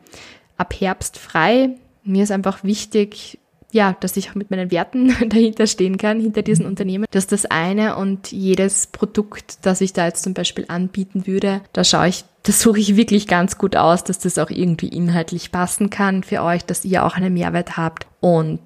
ab 0.56 0.74
Herbst 0.78 1.18
frei. 1.18 1.70
Mir 2.04 2.22
ist 2.22 2.30
einfach 2.30 2.64
wichtig, 2.64 3.39
ja, 3.72 3.96
dass 4.00 4.16
ich 4.16 4.30
auch 4.30 4.34
mit 4.34 4.50
meinen 4.50 4.70
Werten 4.70 5.14
dahinter 5.28 5.66
stehen 5.66 5.96
kann, 5.98 6.20
hinter 6.20 6.42
diesen 6.42 6.66
Unternehmen. 6.66 7.06
Das 7.10 7.24
ist 7.24 7.32
das 7.32 7.46
eine 7.46 7.96
und 7.96 8.32
jedes 8.32 8.86
Produkt, 8.86 9.58
das 9.62 9.80
ich 9.80 9.92
da 9.92 10.06
jetzt 10.06 10.24
zum 10.24 10.34
Beispiel 10.34 10.64
anbieten 10.68 11.26
würde, 11.26 11.60
da 11.72 11.84
schaue 11.84 12.08
ich, 12.08 12.24
das 12.42 12.60
suche 12.60 12.80
ich 12.80 12.96
wirklich 12.96 13.26
ganz 13.26 13.58
gut 13.58 13.76
aus, 13.76 14.02
dass 14.02 14.18
das 14.18 14.38
auch 14.38 14.50
irgendwie 14.50 14.88
inhaltlich 14.88 15.52
passen 15.52 15.90
kann 15.90 16.22
für 16.22 16.42
euch, 16.42 16.64
dass 16.64 16.84
ihr 16.84 17.04
auch 17.04 17.16
einen 17.16 17.34
Mehrwert 17.34 17.76
habt 17.76 18.06
und 18.20 18.60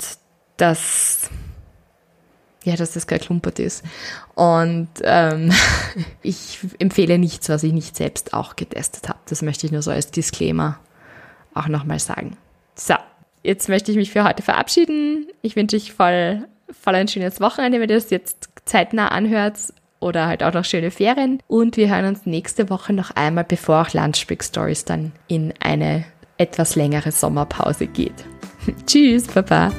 dass 0.57 1.29
ja, 2.65 2.77
dass 2.77 2.93
das 2.93 3.07
kein 3.07 3.21
Klumpert 3.21 3.59
ist. 3.59 3.85
Und 4.35 4.89
ähm, 5.03 5.53
ich 6.23 6.61
empfehle 6.79 7.19
nichts, 7.19 7.49
was 7.51 7.63
ich 7.63 7.73
nicht 7.73 7.95
selbst 7.95 8.33
auch 8.33 8.57
getestet 8.57 9.09
habe. 9.09 9.19
Das 9.27 9.43
möchte 9.43 9.67
ich 9.67 9.73
nur 9.73 9.83
so 9.83 9.91
als 9.91 10.11
Disclaimer 10.11 10.79
auch 11.53 11.69
nochmal 11.69 11.99
sagen. 11.99 12.39
So, 12.75 12.95
jetzt 13.45 13.69
möchte 13.69 13.93
ich 13.93 13.97
mich 13.97 14.11
für 14.11 14.25
heute 14.25 14.43
verabschieden. 14.43 15.29
Ich 15.43 15.55
wünsche 15.55 15.77
euch 15.77 15.93
voll, 15.93 16.45
voll 16.69 16.95
ein 16.97 17.09
schönes 17.09 17.41
Wochenende, 17.41 17.79
wenn 17.79 17.89
ihr 17.89 17.97
das 17.97 18.11
jetzt 18.11 18.49
zeitnah 18.65 19.09
anhört 19.09 19.59
oder 20.01 20.27
halt 20.27 20.43
auch 20.43 20.53
noch 20.53 20.65
schöne 20.65 20.91
Ferien. 20.91 21.41
Und 21.47 21.77
wir 21.77 21.89
hören 21.89 22.07
uns 22.07 22.27
nächste 22.27 22.69
Woche 22.71 22.93
noch 22.93 23.13
einmal, 23.13 23.45
bevor 23.45 23.83
auch 23.83 23.93
Lunch 23.93 24.27
Break 24.27 24.43
Stories 24.43 24.85
dann 24.85 25.13
in 25.29 25.55
eine 25.61 26.05
etwas 26.37 26.75
längere 26.75 27.13
Sommerpause 27.13 27.87
geht. 27.87 28.25
Tschüss, 28.87 29.27
Papa. 29.29 29.71